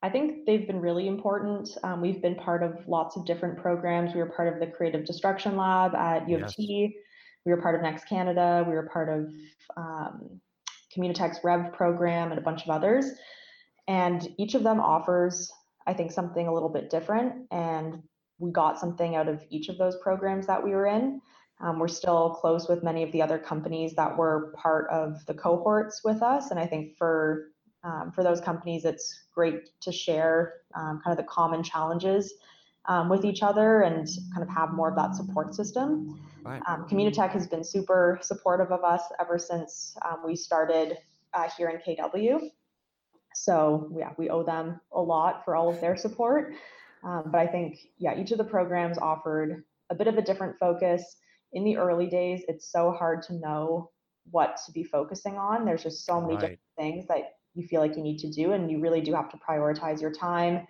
I 0.02 0.10
think 0.10 0.46
they've 0.46 0.66
been 0.66 0.80
really 0.80 1.08
important. 1.08 1.76
Um, 1.82 2.00
we've 2.00 2.22
been 2.22 2.36
part 2.36 2.62
of 2.62 2.86
lots 2.86 3.16
of 3.16 3.24
different 3.24 3.58
programs. 3.58 4.14
We 4.14 4.20
were 4.20 4.30
part 4.30 4.52
of 4.52 4.60
the 4.60 4.66
Creative 4.66 5.04
Destruction 5.04 5.56
Lab 5.56 5.94
at 5.94 6.28
U 6.28 6.36
of 6.36 6.42
yes. 6.42 6.54
T. 6.54 6.96
We 7.48 7.54
were 7.54 7.62
part 7.62 7.74
of 7.74 7.80
Next 7.80 8.06
Canada. 8.06 8.62
We 8.68 8.74
were 8.74 8.90
part 8.92 9.08
of 9.08 9.32
um, 9.74 10.38
Communitech's 10.94 11.42
Rev 11.42 11.72
program 11.72 12.28
and 12.30 12.38
a 12.38 12.42
bunch 12.42 12.64
of 12.64 12.68
others. 12.68 13.06
And 13.88 14.28
each 14.36 14.54
of 14.54 14.62
them 14.62 14.80
offers, 14.80 15.50
I 15.86 15.94
think, 15.94 16.12
something 16.12 16.46
a 16.46 16.52
little 16.52 16.68
bit 16.68 16.90
different. 16.90 17.46
And 17.50 18.02
we 18.38 18.52
got 18.52 18.78
something 18.78 19.16
out 19.16 19.28
of 19.28 19.42
each 19.48 19.70
of 19.70 19.78
those 19.78 19.96
programs 20.02 20.46
that 20.46 20.62
we 20.62 20.72
were 20.72 20.88
in. 20.88 21.22
Um, 21.62 21.78
we're 21.78 21.88
still 21.88 22.36
close 22.38 22.68
with 22.68 22.84
many 22.84 23.02
of 23.02 23.12
the 23.12 23.22
other 23.22 23.38
companies 23.38 23.94
that 23.94 24.14
were 24.14 24.52
part 24.54 24.86
of 24.90 25.24
the 25.24 25.32
cohorts 25.32 26.02
with 26.04 26.22
us. 26.22 26.50
And 26.50 26.60
I 26.60 26.66
think 26.66 26.98
for 26.98 27.48
um, 27.82 28.12
for 28.14 28.22
those 28.22 28.42
companies, 28.42 28.84
it's 28.84 29.22
great 29.34 29.70
to 29.80 29.90
share 29.90 30.52
um, 30.74 31.00
kind 31.02 31.16
of 31.18 31.24
the 31.24 31.30
common 31.32 31.62
challenges 31.62 32.34
um, 32.88 33.08
with 33.08 33.24
each 33.24 33.42
other 33.42 33.82
and 33.82 34.08
kind 34.34 34.42
of 34.42 34.48
have 34.48 34.72
more 34.72 34.88
of 34.88 34.96
that 34.96 35.14
support 35.14 35.54
system. 35.54 36.18
Right. 36.42 36.62
Um, 36.66 36.86
Communitech 36.90 37.30
has 37.30 37.46
been 37.46 37.62
super 37.62 38.18
supportive 38.22 38.72
of 38.72 38.82
us 38.82 39.02
ever 39.20 39.38
since 39.38 39.96
um, 40.04 40.20
we 40.26 40.34
started 40.34 40.96
uh, 41.34 41.48
here 41.56 41.68
in 41.68 41.78
KW. 41.78 42.50
So 43.34 43.92
yeah, 43.96 44.12
we 44.16 44.30
owe 44.30 44.42
them 44.42 44.80
a 44.92 45.00
lot 45.00 45.44
for 45.44 45.54
all 45.54 45.68
of 45.68 45.80
their 45.80 45.96
support. 45.96 46.54
Um, 47.04 47.24
but 47.26 47.38
I 47.38 47.46
think 47.46 47.78
yeah, 47.98 48.18
each 48.18 48.32
of 48.32 48.38
the 48.38 48.44
programs 48.44 48.98
offered 48.98 49.64
a 49.90 49.94
bit 49.94 50.08
of 50.08 50.16
a 50.16 50.22
different 50.22 50.58
focus. 50.58 51.16
In 51.52 51.64
the 51.64 51.76
early 51.76 52.06
days, 52.06 52.42
it's 52.48 52.72
so 52.72 52.90
hard 52.90 53.22
to 53.24 53.34
know 53.34 53.90
what 54.30 54.58
to 54.66 54.72
be 54.72 54.82
focusing 54.82 55.36
on. 55.36 55.64
There's 55.64 55.82
just 55.82 56.04
so 56.04 56.20
many 56.20 56.34
right. 56.34 56.40
different 56.40 56.60
things 56.76 57.06
that 57.08 57.34
you 57.54 57.66
feel 57.66 57.80
like 57.80 57.96
you 57.96 58.02
need 58.02 58.18
to 58.18 58.30
do 58.30 58.52
and 58.52 58.70
you 58.70 58.80
really 58.80 59.00
do 59.00 59.14
have 59.14 59.30
to 59.30 59.36
prioritize 59.36 60.00
your 60.00 60.12
time 60.12 60.66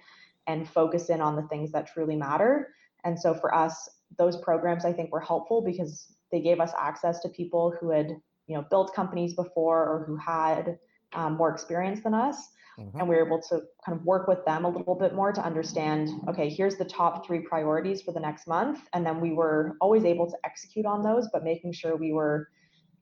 and 0.49 0.69
focus 0.69 1.11
in 1.11 1.21
on 1.21 1.37
the 1.37 1.43
things 1.43 1.71
that 1.71 1.87
truly 1.87 2.17
matter 2.17 2.75
and 3.05 3.19
so 3.19 3.33
for 3.33 3.55
us 3.55 3.89
those 4.19 4.37
programs 4.39 4.85
i 4.85 4.93
think 4.93 5.13
were 5.13 5.21
helpful 5.21 5.63
because 5.63 6.17
they 6.33 6.41
gave 6.41 6.61
us 6.61 6.73
access 6.79 7.21
to 7.21 7.29
people 7.29 7.75
who 7.81 7.91
had 7.91 8.17
you 8.47 8.57
know 8.57 8.65
built 8.71 8.95
companies 8.95 9.35
before 9.35 9.85
or 9.87 10.05
who 10.07 10.17
had 10.17 10.79
um, 11.13 11.37
more 11.37 11.51
experience 11.51 12.01
than 12.03 12.15
us. 12.15 12.49
Mm-hmm. 12.79 13.01
And 13.01 13.09
we 13.09 13.17
were 13.17 13.27
able 13.27 13.41
to 13.43 13.63
kind 13.85 13.99
of 13.99 14.05
work 14.05 14.29
with 14.29 14.45
them 14.45 14.65
a 14.65 14.69
little 14.69 14.95
bit 14.95 15.15
more 15.15 15.33
to 15.33 15.45
understand 15.45 16.11
okay, 16.29 16.49
here's 16.49 16.77
the 16.77 16.85
top 16.85 17.27
three 17.27 17.41
priorities 17.41 18.03
for 18.03 18.13
the 18.13 18.21
next 18.21 18.47
month. 18.47 18.81
And 18.93 19.05
then 19.05 19.21
we 19.21 19.33
were 19.33 19.77
always 19.81 20.05
able 20.05 20.31
to 20.31 20.37
execute 20.45 20.87
on 20.87 21.03
those, 21.03 21.29
but 21.33 21.43
making 21.43 21.73
sure 21.73 21.97
we 21.97 22.13
were, 22.13 22.49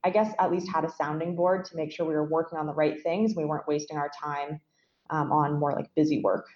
I 0.03 0.09
guess, 0.09 0.33
at 0.39 0.51
least 0.51 0.67
had 0.73 0.83
a 0.83 0.91
sounding 0.91 1.35
board 1.35 1.65
to 1.65 1.75
make 1.75 1.91
sure 1.91 2.07
we 2.07 2.15
were 2.15 2.27
working 2.27 2.57
on 2.57 2.65
the 2.65 2.73
right 2.73 3.01
things. 3.03 3.35
We 3.35 3.45
weren't 3.45 3.67
wasting 3.67 3.97
our 3.97 4.09
time 4.19 4.59
um, 5.11 5.31
on 5.31 5.59
more 5.59 5.73
like 5.73 5.93
busy 5.95 6.21
work. 6.21 6.47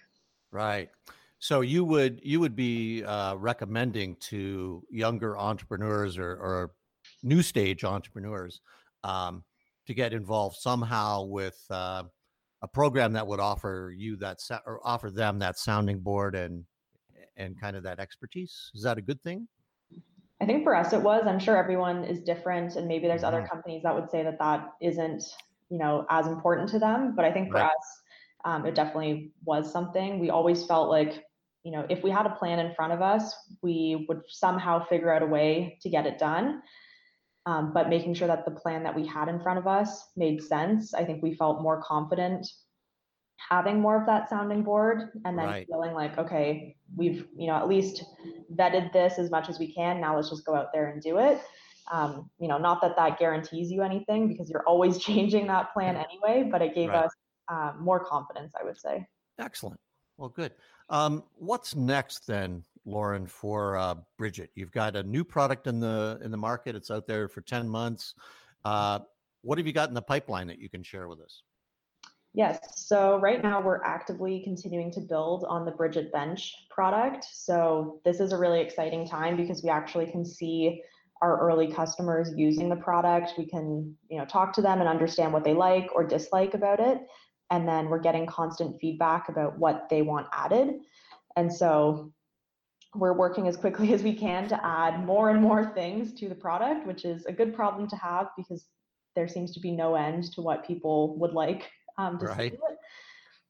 Right. 0.52 0.90
So 1.38 1.62
you 1.62 1.84
would 1.84 2.20
you 2.22 2.38
would 2.38 2.54
be 2.54 3.02
uh, 3.02 3.34
recommending 3.34 4.16
to 4.30 4.84
younger 4.90 5.36
entrepreneurs 5.36 6.16
or, 6.16 6.36
or 6.36 6.70
new 7.22 7.42
stage 7.42 7.82
entrepreneurs 7.82 8.60
um, 9.02 9.42
to 9.86 9.94
get 9.94 10.12
involved 10.12 10.56
somehow 10.56 11.24
with 11.24 11.60
uh, 11.70 12.04
a 12.62 12.68
program 12.68 13.12
that 13.14 13.26
would 13.26 13.40
offer 13.40 13.92
you 13.96 14.16
that 14.16 14.38
or 14.66 14.80
offer 14.84 15.10
them 15.10 15.38
that 15.40 15.58
sounding 15.58 15.98
board 15.98 16.36
and 16.36 16.64
and 17.36 17.60
kind 17.60 17.76
of 17.76 17.82
that 17.82 17.98
expertise. 17.98 18.70
Is 18.74 18.82
that 18.82 18.98
a 18.98 19.02
good 19.02 19.20
thing? 19.22 19.48
I 20.40 20.46
think 20.46 20.64
for 20.64 20.74
us 20.74 20.92
it 20.92 21.02
was. 21.02 21.24
I'm 21.26 21.38
sure 21.38 21.56
everyone 21.56 22.04
is 22.04 22.20
different, 22.20 22.76
and 22.76 22.86
maybe 22.86 23.06
there's 23.06 23.22
mm-hmm. 23.22 23.34
other 23.34 23.46
companies 23.46 23.82
that 23.84 23.94
would 23.94 24.10
say 24.10 24.22
that 24.22 24.38
that 24.38 24.72
isn't 24.80 25.24
you 25.70 25.78
know 25.78 26.06
as 26.10 26.26
important 26.26 26.68
to 26.70 26.78
them. 26.78 27.14
But 27.16 27.24
I 27.24 27.32
think 27.32 27.50
for 27.50 27.56
right. 27.56 27.66
us, 27.66 28.01
um, 28.44 28.66
it 28.66 28.74
definitely 28.74 29.32
was 29.44 29.70
something. 29.72 30.18
We 30.18 30.30
always 30.30 30.64
felt 30.64 30.88
like 30.88 31.24
you 31.64 31.70
know, 31.70 31.86
if 31.88 32.02
we 32.02 32.10
had 32.10 32.26
a 32.26 32.30
plan 32.30 32.58
in 32.58 32.74
front 32.74 32.92
of 32.92 33.02
us, 33.02 33.34
we 33.62 34.04
would 34.08 34.22
somehow 34.28 34.84
figure 34.86 35.12
out 35.12 35.22
a 35.22 35.26
way 35.26 35.78
to 35.82 35.88
get 35.88 36.06
it 36.06 36.18
done. 36.18 36.60
Um, 37.46 37.72
but 37.72 37.88
making 37.88 38.14
sure 38.14 38.28
that 38.28 38.44
the 38.44 38.50
plan 38.50 38.82
that 38.84 38.94
we 38.94 39.06
had 39.06 39.28
in 39.28 39.40
front 39.40 39.58
of 39.58 39.66
us 39.66 40.10
made 40.16 40.42
sense, 40.42 40.94
I 40.94 41.04
think 41.04 41.22
we 41.22 41.34
felt 41.34 41.62
more 41.62 41.82
confident 41.82 42.46
having 43.48 43.80
more 43.80 44.00
of 44.00 44.06
that 44.06 44.28
sounding 44.28 44.62
board 44.62 45.10
and 45.24 45.36
then 45.36 45.46
right. 45.46 45.66
feeling 45.66 45.92
like, 45.94 46.16
okay, 46.18 46.76
we've, 46.96 47.26
you 47.36 47.48
know, 47.48 47.54
at 47.54 47.68
least 47.68 48.04
vetted 48.54 48.92
this 48.92 49.18
as 49.18 49.30
much 49.30 49.48
as 49.48 49.58
we 49.58 49.72
can. 49.72 50.00
Now 50.00 50.14
let's 50.14 50.30
just 50.30 50.44
go 50.44 50.54
out 50.54 50.72
there 50.72 50.90
and 50.90 51.02
do 51.02 51.18
it. 51.18 51.40
Um, 51.90 52.30
you 52.38 52.46
know, 52.46 52.58
not 52.58 52.80
that 52.82 52.94
that 52.96 53.18
guarantees 53.18 53.70
you 53.70 53.82
anything 53.82 54.28
because 54.28 54.48
you're 54.48 54.66
always 54.66 54.98
changing 55.04 55.48
that 55.48 55.72
plan 55.72 55.96
anyway, 55.96 56.48
but 56.50 56.62
it 56.62 56.74
gave 56.74 56.90
right. 56.90 57.04
us 57.04 57.12
um, 57.48 57.76
more 57.80 58.00
confidence, 58.00 58.52
I 58.58 58.64
would 58.64 58.78
say. 58.78 59.06
Excellent. 59.38 59.80
Well, 60.16 60.28
good. 60.28 60.52
Um, 60.88 61.24
what's 61.36 61.74
next 61.74 62.26
then, 62.26 62.62
Lauren, 62.84 63.26
for 63.26 63.76
uh, 63.76 63.94
Bridgit? 64.20 64.48
You've 64.54 64.72
got 64.72 64.94
a 64.94 65.02
new 65.02 65.24
product 65.24 65.66
in 65.66 65.80
the 65.80 66.20
in 66.22 66.30
the 66.30 66.36
market. 66.36 66.76
It's 66.76 66.90
out 66.90 67.06
there 67.06 67.28
for 67.28 67.40
ten 67.40 67.68
months. 67.68 68.14
Uh, 68.64 69.00
what 69.42 69.58
have 69.58 69.66
you 69.66 69.72
got 69.72 69.88
in 69.88 69.94
the 69.94 70.02
pipeline 70.02 70.46
that 70.46 70.58
you 70.58 70.68
can 70.68 70.82
share 70.82 71.08
with 71.08 71.20
us? 71.20 71.42
Yes. 72.34 72.58
So 72.76 73.18
right 73.18 73.42
now 73.42 73.60
we're 73.60 73.82
actively 73.82 74.40
continuing 74.42 74.90
to 74.92 75.00
build 75.00 75.44
on 75.48 75.66
the 75.66 75.72
Bridgit 75.72 76.10
Bench 76.12 76.54
product. 76.70 77.26
So 77.30 78.00
this 78.04 78.20
is 78.20 78.32
a 78.32 78.38
really 78.38 78.60
exciting 78.60 79.06
time 79.06 79.36
because 79.36 79.62
we 79.62 79.68
actually 79.68 80.06
can 80.06 80.24
see 80.24 80.82
our 81.20 81.38
early 81.40 81.70
customers 81.70 82.32
using 82.36 82.68
the 82.68 82.76
product. 82.76 83.32
We 83.36 83.44
can, 83.46 83.94
you 84.08 84.18
know, 84.18 84.24
talk 84.24 84.52
to 84.54 84.62
them 84.62 84.80
and 84.80 84.88
understand 84.88 85.32
what 85.32 85.44
they 85.44 85.52
like 85.52 85.88
or 85.94 86.06
dislike 86.06 86.54
about 86.54 86.80
it 86.80 87.02
and 87.52 87.68
then 87.68 87.90
we're 87.90 88.00
getting 88.00 88.26
constant 88.26 88.80
feedback 88.80 89.28
about 89.28 89.58
what 89.58 89.88
they 89.90 90.00
want 90.00 90.26
added. 90.32 90.80
And 91.36 91.52
so 91.52 92.10
we're 92.94 93.12
working 93.12 93.46
as 93.46 93.56
quickly 93.58 93.92
as 93.94 94.02
we 94.02 94.14
can 94.14 94.48
to 94.48 94.66
add 94.66 95.04
more 95.04 95.30
and 95.30 95.40
more 95.40 95.66
things 95.74 96.14
to 96.14 96.28
the 96.28 96.34
product, 96.34 96.86
which 96.86 97.04
is 97.04 97.26
a 97.26 97.32
good 97.32 97.54
problem 97.54 97.86
to 97.88 97.96
have 97.96 98.28
because 98.36 98.64
there 99.14 99.28
seems 99.28 99.52
to 99.52 99.60
be 99.60 99.70
no 99.70 99.94
end 99.94 100.32
to 100.32 100.40
what 100.40 100.66
people 100.66 101.16
would 101.18 101.34
like 101.34 101.70
um, 101.98 102.18
to 102.18 102.26
right. 102.26 102.36
see 102.52 102.56
it. 102.56 102.78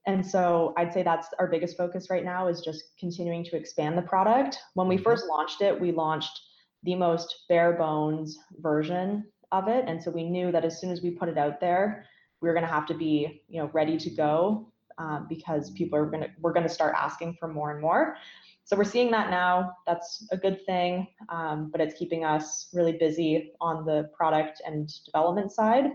And 0.09 0.27
so 0.27 0.75
I'd 0.77 0.93
say 0.93 1.05
that's 1.05 1.29
our 1.39 1.47
biggest 1.47 1.77
focus 1.77 2.09
right 2.11 2.25
now 2.25 2.49
is 2.49 2.61
just 2.61 2.83
continuing 2.99 3.45
to 3.45 3.57
expand 3.57 3.97
the 3.97 4.03
product. 4.03 4.59
When 4.75 4.89
we 4.89 4.97
mm-hmm. 4.97 5.05
first 5.05 5.27
launched 5.29 5.63
it, 5.63 5.81
we 5.81 5.93
launched 5.93 6.41
the 6.83 6.97
most 6.97 7.45
bare 7.49 7.75
bones 7.75 8.37
version 8.59 9.27
of 9.53 9.69
it. 9.69 9.85
And 9.87 10.03
so 10.03 10.11
we 10.11 10.25
knew 10.25 10.51
that 10.51 10.65
as 10.65 10.81
soon 10.81 10.91
as 10.91 11.03
we 11.03 11.13
put 11.13 11.29
it 11.29 11.39
out 11.39 11.61
there, 11.61 12.05
we 12.43 12.49
are 12.49 12.55
going 12.55 12.67
to 12.67 12.73
have 12.73 12.87
to 12.87 12.95
be 12.95 13.43
you 13.49 13.61
know 13.61 13.71
ready 13.73 13.97
to 13.97 14.11
go 14.11 14.69
um, 14.99 15.27
because 15.29 15.71
people 15.71 15.99
are 15.99 16.07
going 16.07 16.23
to 16.23 16.31
we're 16.41 16.53
going 16.53 16.67
to 16.67 16.73
start 16.73 16.95
asking 16.99 17.37
for 17.39 17.49
more 17.49 17.71
and 17.71 17.81
more. 17.81 18.17
So 18.65 18.77
we're 18.77 18.85
seeing 18.85 19.11
that 19.11 19.31
now. 19.31 19.73
That's 19.87 20.27
a 20.31 20.37
good 20.37 20.65
thing 20.67 21.09
um, 21.29 21.71
but 21.71 21.81
it's 21.81 21.99
keeping 21.99 22.25
us 22.25 22.69
really 22.73 22.93
busy 22.93 23.53
on 23.61 23.85
the 23.85 24.11
product 24.17 24.61
and 24.67 24.91
development 25.05 25.53
side. 25.53 25.87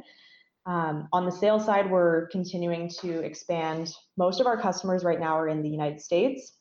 Um, 0.66 1.08
on 1.14 1.26
the 1.26 1.32
sales 1.32 1.66
side 1.66 1.90
we're 1.90 2.28
continuing 2.28 2.90
to 3.02 3.22
expand. 3.22 3.94
Most 4.18 4.42
of 4.42 4.48
our 4.48 4.60
customers 4.60 5.04
right 5.04 5.20
now 5.20 5.38
are 5.38 5.48
in 5.48 5.62
the 5.62 5.70
united 5.70 6.02
states 6.02 6.54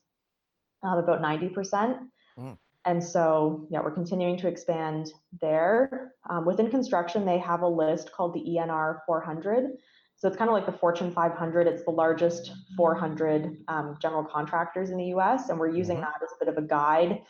uh, 0.87 0.99
about 0.99 1.21
90% 1.23 1.99
mm. 2.39 2.59
And 2.87 3.03
so, 3.03 3.67
yeah, 3.69 3.81
we're 3.81 3.91
continuing 3.91 4.37
to 4.39 4.49
expand 4.49 5.13
there. 5.41 6.13
Um, 6.31 6.47
within 6.47 6.71
construction, 6.71 7.27
they 7.27 7.39
have 7.39 7.63
a 7.63 7.69
list 7.69 8.13
called 8.13 8.33
the 8.33 8.41
ENR 8.41 9.01
400. 9.07 9.73
So 10.15 10.29
it's 10.29 10.37
kind 10.37 10.49
of 10.49 10.55
like 10.55 10.67
the 10.67 10.73
Fortune 10.73 11.11
500. 11.11 11.67
It's 11.67 11.85
the 11.85 11.91
largest 11.91 12.53
400 12.77 13.65
um, 13.67 13.99
general 14.01 14.25
contractors 14.25 14.91
in 14.91 14.99
the 14.99 15.07
US. 15.17 15.49
And 15.49 15.59
we're 15.59 15.75
using 15.75 15.97
mm-hmm. 15.97 16.05
that 16.05 16.23
as 16.23 16.31
a 16.41 16.45
bit 16.45 16.57
of 16.57 16.63
a 16.63 16.67
guide 16.67 17.23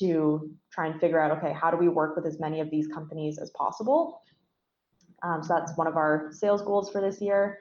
to 0.00 0.50
try 0.70 0.86
and 0.86 1.00
figure 1.00 1.20
out 1.20 1.30
okay, 1.38 1.52
how 1.52 1.70
do 1.70 1.76
we 1.76 1.88
work 1.88 2.14
with 2.16 2.26
as 2.26 2.38
many 2.40 2.60
of 2.60 2.70
these 2.70 2.88
companies 2.88 3.38
as 3.38 3.50
possible? 3.50 4.20
Um, 5.22 5.42
so 5.42 5.54
that's 5.54 5.76
one 5.78 5.86
of 5.86 5.96
our 5.96 6.30
sales 6.32 6.60
goals 6.60 6.90
for 6.90 7.00
this 7.00 7.20
year. 7.20 7.58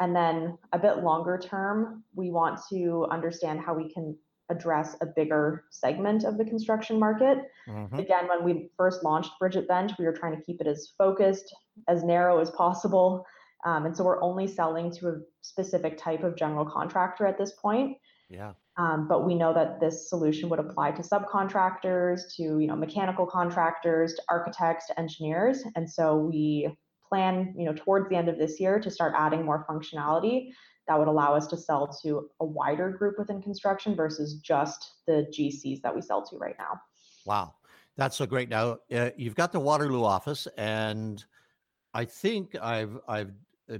And 0.00 0.14
then 0.14 0.58
a 0.72 0.78
bit 0.78 0.98
longer 0.98 1.38
term, 1.38 2.02
we 2.14 2.30
want 2.30 2.60
to 2.70 3.06
understand 3.10 3.60
how 3.60 3.72
we 3.72 3.88
can 3.88 4.18
address 4.52 4.96
a 5.00 5.06
bigger 5.06 5.64
segment 5.70 6.24
of 6.24 6.38
the 6.38 6.44
construction 6.44 6.98
market. 6.98 7.38
Mm-hmm. 7.68 7.98
Again, 7.98 8.28
when 8.28 8.44
we 8.44 8.70
first 8.76 9.02
launched 9.02 9.32
Bridgit 9.40 9.66
Bench, 9.66 9.92
we 9.98 10.04
were 10.04 10.12
trying 10.12 10.36
to 10.36 10.42
keep 10.42 10.60
it 10.60 10.66
as 10.66 10.92
focused, 10.96 11.54
as 11.88 12.04
narrow 12.04 12.40
as 12.40 12.50
possible. 12.50 13.26
Um, 13.64 13.86
and 13.86 13.96
so 13.96 14.04
we're 14.04 14.22
only 14.22 14.46
selling 14.46 14.90
to 14.92 15.08
a 15.08 15.20
specific 15.40 15.98
type 15.98 16.22
of 16.22 16.36
general 16.36 16.64
contractor 16.64 17.26
at 17.26 17.38
this 17.38 17.52
point. 17.60 17.96
Yeah. 18.28 18.52
Um, 18.78 19.06
but 19.06 19.26
we 19.26 19.34
know 19.34 19.52
that 19.52 19.80
this 19.80 20.08
solution 20.08 20.48
would 20.48 20.58
apply 20.58 20.92
to 20.92 21.02
subcontractors, 21.02 22.20
to 22.36 22.42
you 22.42 22.66
know 22.66 22.76
mechanical 22.76 23.26
contractors, 23.26 24.14
to 24.14 24.22
architects, 24.30 24.86
to 24.86 24.98
engineers, 24.98 25.62
and 25.76 25.88
so 25.88 26.16
we 26.16 26.74
plan 27.12 27.52
you 27.54 27.66
know 27.66 27.74
towards 27.74 28.08
the 28.08 28.16
end 28.16 28.30
of 28.30 28.38
this 28.38 28.58
year 28.58 28.80
to 28.80 28.90
start 28.90 29.12
adding 29.14 29.44
more 29.44 29.66
functionality 29.68 30.50
that 30.88 30.98
would 30.98 31.08
allow 31.08 31.34
us 31.34 31.46
to 31.46 31.56
sell 31.56 31.86
to 32.02 32.28
a 32.40 32.44
wider 32.44 32.90
group 32.90 33.16
within 33.18 33.40
construction 33.42 33.94
versus 33.94 34.36
just 34.36 34.94
the 35.06 35.26
GCs 35.30 35.82
that 35.82 35.94
we 35.94 36.00
sell 36.00 36.24
to 36.26 36.36
right 36.38 36.56
now. 36.58 36.80
Wow, 37.24 37.54
that's 37.96 38.16
so 38.16 38.24
great. 38.24 38.48
Now 38.48 38.78
uh, 38.90 39.10
you've 39.16 39.34
got 39.34 39.52
the 39.52 39.60
Waterloo 39.60 40.02
office, 40.02 40.48
and 40.56 41.22
I 41.92 42.06
think 42.06 42.56
I've 42.60 42.98
I've 43.06 43.32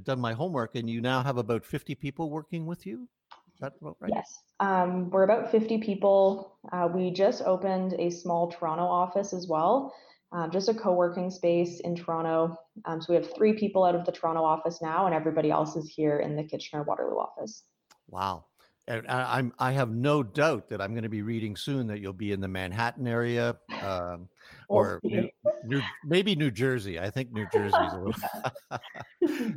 done 0.02 0.20
my 0.20 0.34
homework, 0.34 0.74
and 0.74 0.88
you 0.88 1.00
now 1.00 1.22
have 1.22 1.38
about 1.38 1.64
fifty 1.64 1.94
people 1.94 2.28
working 2.28 2.66
with 2.66 2.84
you. 2.86 3.08
Is 3.54 3.60
that 3.60 3.72
right? 3.80 4.12
Yes, 4.14 4.40
um, 4.60 5.08
we're 5.08 5.24
about 5.24 5.50
fifty 5.50 5.78
people. 5.78 6.58
Uh, 6.70 6.86
we 6.94 7.10
just 7.10 7.42
opened 7.42 7.94
a 7.94 8.10
small 8.10 8.48
Toronto 8.48 8.84
office 8.84 9.32
as 9.32 9.48
well 9.48 9.94
um, 10.32 10.50
just 10.50 10.68
a 10.68 10.74
co-working 10.74 11.30
space 11.30 11.80
in 11.80 11.94
Toronto. 11.94 12.56
Um, 12.86 13.00
so 13.00 13.06
we 13.10 13.16
have 13.16 13.34
three 13.34 13.52
people 13.52 13.84
out 13.84 13.94
of 13.94 14.04
the 14.06 14.12
Toronto 14.12 14.42
office 14.42 14.80
now, 14.80 15.06
and 15.06 15.14
everybody 15.14 15.50
else 15.50 15.76
is 15.76 15.88
here 15.90 16.20
in 16.20 16.36
the 16.36 16.42
Kitchener 16.42 16.82
Waterloo 16.82 17.18
office. 17.18 17.64
Wow. 18.08 18.46
And 18.88 19.06
I'm 19.06 19.52
I 19.60 19.70
have 19.70 19.90
no 19.90 20.24
doubt 20.24 20.68
that 20.70 20.80
I'm 20.80 20.90
going 20.90 21.04
to 21.04 21.08
be 21.08 21.22
reading 21.22 21.54
soon 21.54 21.86
that 21.86 22.00
you'll 22.00 22.12
be 22.12 22.32
in 22.32 22.40
the 22.40 22.48
Manhattan 22.48 23.06
area, 23.06 23.56
um, 23.80 24.28
or 24.68 24.98
New, 25.04 25.28
New, 25.64 25.80
maybe 26.04 26.34
New 26.34 26.50
Jersey. 26.50 26.98
I 26.98 27.08
think 27.08 27.30
New 27.30 27.46
Jersey 27.52 27.76
is 27.76 27.92
a 27.92 27.96
little 27.96 28.14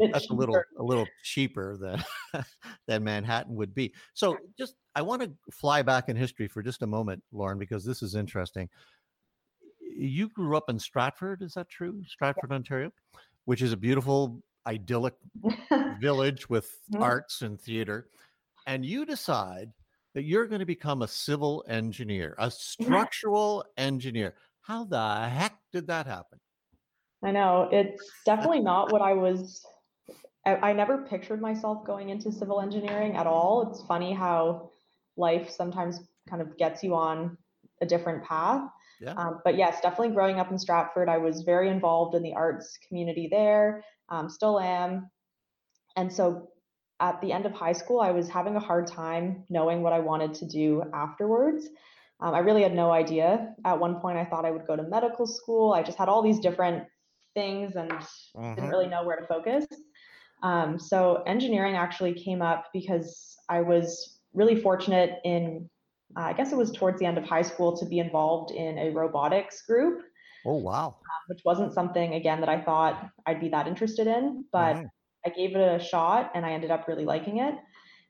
that's 0.12 0.30
a 0.30 0.34
little 0.34 0.62
a 0.78 0.84
little 0.84 1.08
cheaper 1.24 1.76
than 1.76 2.44
than 2.88 3.04
Manhattan 3.04 3.56
would 3.56 3.74
be. 3.74 3.94
So 4.14 4.38
just 4.60 4.76
I 4.94 5.02
want 5.02 5.24
to 5.24 5.32
fly 5.52 5.82
back 5.82 6.08
in 6.08 6.16
history 6.16 6.48
for 6.48 6.62
just 6.62 6.84
a 6.84 6.88
moment, 6.88 7.24
Lauren, 7.32 7.58
because 7.58 7.84
this 7.84 8.04
is 8.04 8.14
interesting 8.14 8.70
you 9.96 10.30
grew 10.30 10.58
up 10.58 10.70
in 10.70 10.80
Stratford, 10.80 11.42
is 11.42 11.54
that 11.54 11.70
true? 11.70 12.02
Stratford, 12.08 12.50
yeah. 12.50 12.56
Ontario, 12.56 12.92
which 13.46 13.62
is 13.62 13.74
a 13.74 13.78
beautiful, 13.78 14.42
idyllic 14.68 15.16
village 16.00 16.50
with 16.50 16.78
mm-hmm. 16.92 17.04
arts 17.04 17.42
and 17.42 17.60
theater. 17.60 18.10
And 18.68 18.86
you 18.86 19.06
decide 19.06 19.72
that 20.14 20.24
you're 20.24 20.48
going 20.48 20.60
to 20.60 20.66
become 20.66 21.02
a 21.02 21.08
civil 21.08 21.64
engineer, 21.68 22.36
a 22.40 22.50
structural 22.50 23.66
engineer. 23.78 24.36
How 24.62 24.86
the 24.86 25.28
heck 25.30 25.58
did 25.72 25.88
that 25.88 26.08
happen? 26.08 26.40
I 27.24 27.32
know 27.32 27.70
it's 27.72 28.10
definitely 28.26 28.60
not 28.62 28.92
what 28.92 29.02
I 29.02 29.14
was. 29.14 29.64
I, 30.46 30.56
I 30.56 30.74
never 30.74 31.00
pictured 31.00 31.42
myself 31.42 31.86
going 31.86 32.10
into 32.10 32.32
civil 32.32 32.62
engineering 32.62 33.16
at 33.16 33.28
all. 33.28 33.70
It's 33.70 33.82
funny 33.84 34.14
how 34.14 34.72
life 35.18 35.50
sometimes 35.50 36.02
kind 36.30 36.42
of 36.42 36.58
gets 36.58 36.84
you 36.84 36.96
on 36.96 37.38
a 37.82 37.86
different 37.86 38.24
path. 38.24 38.70
Yeah. 39.02 39.14
Um, 39.14 39.40
but 39.44 39.58
yes, 39.58 39.82
definitely 39.82 40.14
growing 40.14 40.40
up 40.40 40.52
in 40.52 40.58
Stratford, 40.58 41.10
I 41.10 41.18
was 41.18 41.42
very 41.42 41.70
involved 41.70 42.16
in 42.16 42.24
the 42.24 42.34
arts 42.34 42.78
community 42.88 43.28
there. 43.30 43.84
Um, 44.10 44.30
still 44.30 44.60
am. 44.60 45.10
and 45.96 46.12
so 46.12 46.50
at 47.00 47.20
the 47.22 47.32
end 47.32 47.46
of 47.46 47.52
high 47.52 47.74
school, 47.74 48.00
I 48.00 48.12
was 48.12 48.30
having 48.30 48.56
a 48.56 48.60
hard 48.60 48.88
time 48.88 49.44
knowing 49.50 49.82
what 49.82 49.94
I 49.94 50.00
wanted 50.00 50.34
to 50.36 50.46
do 50.46 50.84
afterwards. 50.94 51.68
Um, 52.22 52.34
I 52.34 52.40
really 52.40 52.64
had 52.64 52.74
no 52.74 52.92
idea. 52.92 53.54
At 53.66 53.80
one 53.80 54.00
point, 54.00 54.18
I 54.18 54.24
thought 54.24 54.46
I 54.46 54.52
would 54.52 54.66
go 54.66 54.76
to 54.76 54.84
medical 54.84 55.28
school. 55.28 55.74
I 55.74 55.84
just 55.84 55.98
had 55.98 56.08
all 56.08 56.22
these 56.22 56.40
different 56.40 56.86
things 57.34 57.76
and 57.76 57.92
mm-hmm. 57.92 58.56
didn't 58.56 58.70
really 58.70 58.88
know 58.88 59.04
where 59.04 59.18
to 59.18 59.28
focus. 59.28 59.66
Um, 60.42 60.80
so 60.80 61.24
engineering 61.28 61.76
actually 61.76 62.14
came 62.14 62.42
up 62.42 62.68
because 62.72 63.38
I 63.50 63.62
was 63.62 64.20
really 64.34 64.62
fortunate 64.62 65.20
in, 65.26 65.70
I 66.16 66.34
guess 66.34 66.52
it 66.52 66.58
was 66.58 66.72
towards 66.72 67.00
the 67.00 67.06
end 67.06 67.18
of 67.18 67.24
high 67.24 67.42
school, 67.42 67.78
to 67.78 67.86
be 67.86 68.00
involved 68.00 68.52
in 68.52 68.78
a 68.78 68.90
robotics 68.92 69.64
group. 69.64 70.02
Oh 70.46 70.58
wow! 70.58 70.88
Um, 70.88 71.24
which 71.28 71.42
wasn't 71.44 71.74
something 71.74 72.14
again 72.14 72.40
that 72.40 72.50
I 72.50 72.62
thought 72.62 73.10
I'd 73.26 73.42
be 73.42 73.50
that 73.50 73.68
interested 73.68 74.08
in, 74.08 74.46
but 74.52 74.76
mm-hmm. 74.76 74.86
I 75.26 75.30
gave 75.30 75.56
it 75.56 75.60
a 75.60 75.84
shot 75.84 76.32
and 76.36 76.46
I 76.46 76.52
ended 76.52 76.72
up 76.72 76.88
really 76.88 77.06
liking 77.06 77.40
it. 77.40 77.56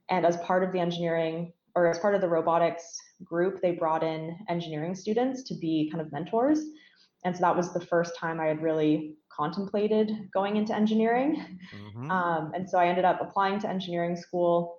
And 0.09 0.25
as 0.25 0.37
part 0.37 0.63
of 0.63 0.71
the 0.71 0.79
engineering 0.79 1.53
or 1.75 1.87
as 1.89 1.99
part 1.99 2.15
of 2.15 2.21
the 2.21 2.27
robotics 2.27 2.97
group, 3.23 3.61
they 3.61 3.71
brought 3.71 4.03
in 4.03 4.37
engineering 4.49 4.95
students 4.95 5.43
to 5.43 5.55
be 5.55 5.89
kind 5.91 6.01
of 6.01 6.11
mentors. 6.11 6.59
And 7.23 7.35
so 7.35 7.41
that 7.41 7.55
was 7.55 7.73
the 7.73 7.81
first 7.81 8.17
time 8.19 8.39
I 8.39 8.45
had 8.45 8.61
really 8.61 9.15
contemplated 9.29 10.11
going 10.33 10.57
into 10.57 10.75
engineering. 10.75 11.57
Mm-hmm. 11.75 12.11
Um, 12.11 12.51
and 12.53 12.69
so 12.69 12.77
I 12.77 12.87
ended 12.87 13.03
up 13.03 13.19
applying 13.21 13.59
to 13.61 13.69
engineering 13.69 14.15
school, 14.15 14.77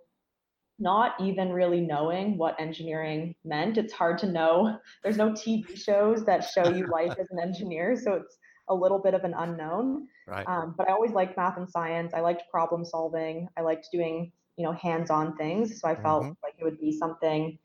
not 0.79 1.15
even 1.21 1.53
really 1.53 1.81
knowing 1.81 2.37
what 2.37 2.61
engineering 2.61 3.35
meant. 3.45 3.79
It's 3.79 3.93
hard 3.93 4.19
to 4.19 4.27
know. 4.27 4.79
There's 5.03 5.17
no 5.17 5.31
TV 5.31 5.77
shows 5.77 6.25
that 6.27 6.45
show 6.45 6.69
you 6.69 6.87
life 6.87 7.15
as 7.19 7.27
an 7.31 7.39
engineer. 7.41 7.97
So 7.97 8.15
it's 8.15 8.37
a 8.69 8.75
little 8.75 8.99
bit 8.99 9.15
of 9.15 9.25
an 9.25 9.35
unknown. 9.37 10.09
Right. 10.27 10.47
Um, 10.47 10.75
but 10.77 10.89
I 10.89 10.93
always 10.93 11.13
liked 11.13 11.37
math 11.37 11.57
and 11.57 11.69
science. 11.69 12.13
I 12.15 12.21
liked 12.21 12.43
problem 12.51 12.85
solving. 12.85 13.49
I 13.57 13.63
liked 13.63 13.89
doing, 13.93 14.33
you 14.57 14.65
know, 14.65 14.73
hands-on 14.73 15.37
things. 15.37 15.81
So 15.81 15.89
I 15.89 15.95
felt 15.95 16.25
mm-hmm. 16.25 16.33
like 16.43 16.55
it 16.59 16.65
would 16.65 16.81
be 16.81 16.93
something 16.93 17.59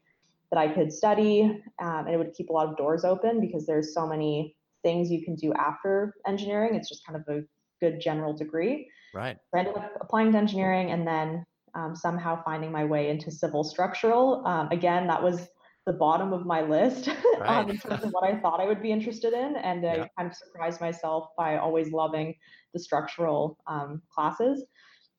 that 0.52 0.60
I 0.60 0.67
could 0.67 0.91
study, 0.91 1.43
um, 1.82 2.06
and 2.06 2.10
it 2.10 2.17
would 2.17 2.34
keep 2.34 2.50
a 2.50 2.54
lot 2.54 2.67
of 2.67 2.76
doors 2.76 3.06
open 3.06 3.39
because 3.39 3.65
there's 3.65 3.93
so 3.93 4.06
many 4.06 4.56
things 4.84 5.10
you 5.10 5.24
can 5.24 5.36
do 5.36 5.54
after 5.54 6.13
engineering. 6.28 6.76
It's 6.76 6.89
just 6.89 7.06
kind 7.06 7.17
of 7.17 7.36
a 7.36 7.43
good 7.80 8.02
general 8.02 8.34
degree. 8.34 8.89
Right. 9.13 9.38
So 9.50 9.58
I 9.58 9.60
ended 9.60 9.78
up 9.78 9.91
applying 10.02 10.32
to 10.34 10.38
engineering 10.38 10.91
and 10.91 11.08
then 11.08 11.45
um, 11.76 11.96
somehow 11.96 12.42
finding 12.44 12.72
my 12.72 12.86
way 12.86 13.10
into 13.10 13.32
civil 13.32 13.64
structural. 13.64 14.46
Um, 14.46 14.68
again, 14.72 15.08
that 15.08 15.22
was 15.22 15.48
the 15.86 15.94
bottom 15.94 16.32
of 16.32 16.46
my 16.46 16.62
list 16.62 17.08
right. 17.40 17.50
um, 17.60 17.70
in 17.70 17.78
terms 17.78 18.04
of 18.04 18.12
what 18.12 18.24
I 18.24 18.38
thought 18.40 18.60
I 18.60 18.66
would 18.66 18.82
be 18.82 18.92
interested 18.92 19.34
in. 19.34 19.56
And 19.58 19.84
yeah. 19.84 19.92
I 20.04 20.10
kind 20.18 20.32
of 20.32 20.36
surprised 20.36 20.80
myself 20.80 21.30
by 21.38 21.58
always 21.58 21.92
loving 21.92 22.36
the 22.74 22.80
structural 22.80 23.58
um, 23.68 24.02
classes. 24.14 24.64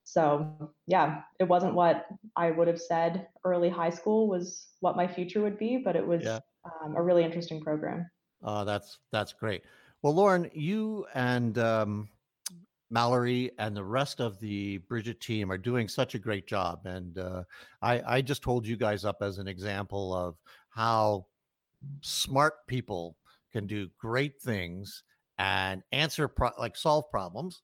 So 0.05 0.73
yeah, 0.87 1.23
it 1.39 1.45
wasn't 1.45 1.75
what 1.75 2.07
I 2.37 2.51
would 2.51 2.69
have 2.69 2.81
said 2.81 3.29
early 3.45 3.69
high 3.69 3.91
school 3.91 4.29
was 4.29 4.69
what 4.81 4.97
my 4.97 5.07
future 5.07 5.41
would 5.43 5.59
be, 5.59 5.79
but 5.79 5.97
it 5.97 6.07
was 6.07 6.23
yeah. 6.23 6.41
um, 6.65 6.97
a 6.97 7.03
really 7.03 7.25
interesting 7.25 7.61
program. 7.61 8.09
Oh, 8.43 8.65
that's 8.65 8.99
that's 9.13 9.33
great. 9.33 9.63
Well, 10.03 10.15
Lauren, 10.15 10.51
you 10.53 11.07
and 11.15 11.57
um, 11.59 12.09
Mallory 12.93 13.51
and 13.59 13.75
the 13.75 13.83
rest 13.83 14.21
of 14.21 14.39
the 14.39 14.79
Bridgit 14.91 15.19
team 15.19 15.51
are 15.51 15.59
doing 15.59 15.89
such 15.89 16.15
a 16.15 16.19
great 16.19 16.47
job. 16.47 16.83
And 16.85 17.19
uh, 17.19 17.43
I, 17.81 18.03
I 18.07 18.21
just 18.21 18.45
hold 18.45 18.67
you 18.67 18.77
guys 18.77 19.05
up 19.05 19.23
as 19.23 19.39
an 19.39 19.49
example 19.49 20.15
of 20.15 20.37
how 20.69 21.27
smart 22.03 22.67
people 22.67 23.17
can 23.51 23.67
do 23.67 23.89
great 23.99 24.41
things 24.41 25.05
and 25.39 25.83
answer 25.93 26.29
pro- 26.29 26.51
like 26.59 26.77
solve 26.77 27.11
problems 27.11 27.63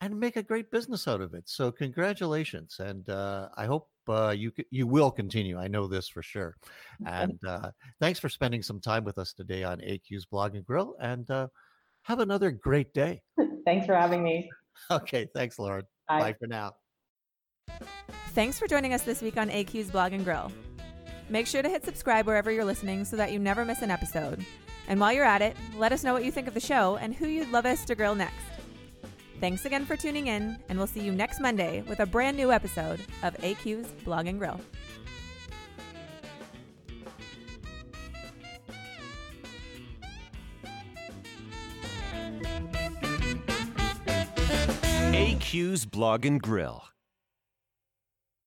and 0.00 0.18
make 0.18 0.36
a 0.36 0.42
great 0.42 0.70
business 0.70 1.08
out 1.08 1.20
of 1.20 1.34
it. 1.34 1.48
So 1.48 1.70
congratulations, 1.70 2.76
and 2.80 3.08
uh, 3.08 3.48
I 3.56 3.66
hope 3.66 3.88
uh, 4.08 4.34
you 4.36 4.52
you 4.70 4.86
will 4.86 5.10
continue. 5.10 5.58
I 5.58 5.68
know 5.68 5.86
this 5.86 6.08
for 6.08 6.22
sure. 6.22 6.56
And 7.06 7.38
uh, 7.46 7.70
thanks 8.00 8.18
for 8.18 8.28
spending 8.28 8.62
some 8.62 8.80
time 8.80 9.04
with 9.04 9.18
us 9.18 9.32
today 9.32 9.62
on 9.62 9.78
AQ's 9.78 10.24
Blog 10.24 10.54
and 10.56 10.64
Grill. 10.64 10.96
And 11.00 11.30
uh, 11.30 11.48
have 12.02 12.18
another 12.18 12.50
great 12.50 12.92
day. 12.94 13.22
Thanks 13.64 13.86
for 13.86 13.94
having 13.94 14.22
me. 14.22 14.48
Okay. 14.90 15.28
Thanks, 15.34 15.58
Lauren. 15.58 15.84
Bye, 16.08 16.20
Bye 16.20 16.34
for 16.38 16.46
now. 16.46 16.72
Thanks 18.30 18.58
for 18.58 18.66
joining 18.66 18.94
us 18.94 19.02
this 19.02 19.22
week 19.22 19.36
on 19.36 19.50
AQ's 19.50 19.90
Blog 19.90 20.12
and 20.12 20.24
Grill. 20.24 20.50
Make 21.28 21.46
sure 21.46 21.62
to 21.62 21.68
hit 21.68 21.84
subscribe 21.84 22.26
wherever 22.26 22.50
you're 22.50 22.64
listening 22.64 23.04
so 23.04 23.16
that 23.16 23.32
you 23.32 23.38
never 23.38 23.64
miss 23.64 23.82
an 23.82 23.90
episode. 23.90 24.44
And 24.88 24.98
while 24.98 25.12
you're 25.12 25.24
at 25.24 25.42
it, 25.42 25.56
let 25.76 25.92
us 25.92 26.02
know 26.02 26.12
what 26.12 26.24
you 26.24 26.32
think 26.32 26.48
of 26.48 26.54
the 26.54 26.60
show 26.60 26.96
and 26.96 27.14
who 27.14 27.26
you'd 27.26 27.52
love 27.52 27.66
us 27.66 27.84
to 27.84 27.94
grill 27.94 28.14
next. 28.14 28.44
Thanks 29.40 29.64
again 29.64 29.84
for 29.86 29.96
tuning 29.96 30.28
in, 30.28 30.56
and 30.68 30.78
we'll 30.78 30.86
see 30.86 31.00
you 31.00 31.12
next 31.12 31.40
Monday 31.40 31.82
with 31.88 32.00
a 32.00 32.06
brand 32.06 32.36
new 32.36 32.52
episode 32.52 33.00
of 33.22 33.36
AQ's 33.38 33.88
Blog 34.04 34.26
and 34.26 34.38
Grill. 34.38 34.60
AQ's 45.42 45.86
Blog 45.86 46.24
and 46.24 46.40
Grill. 46.40 46.91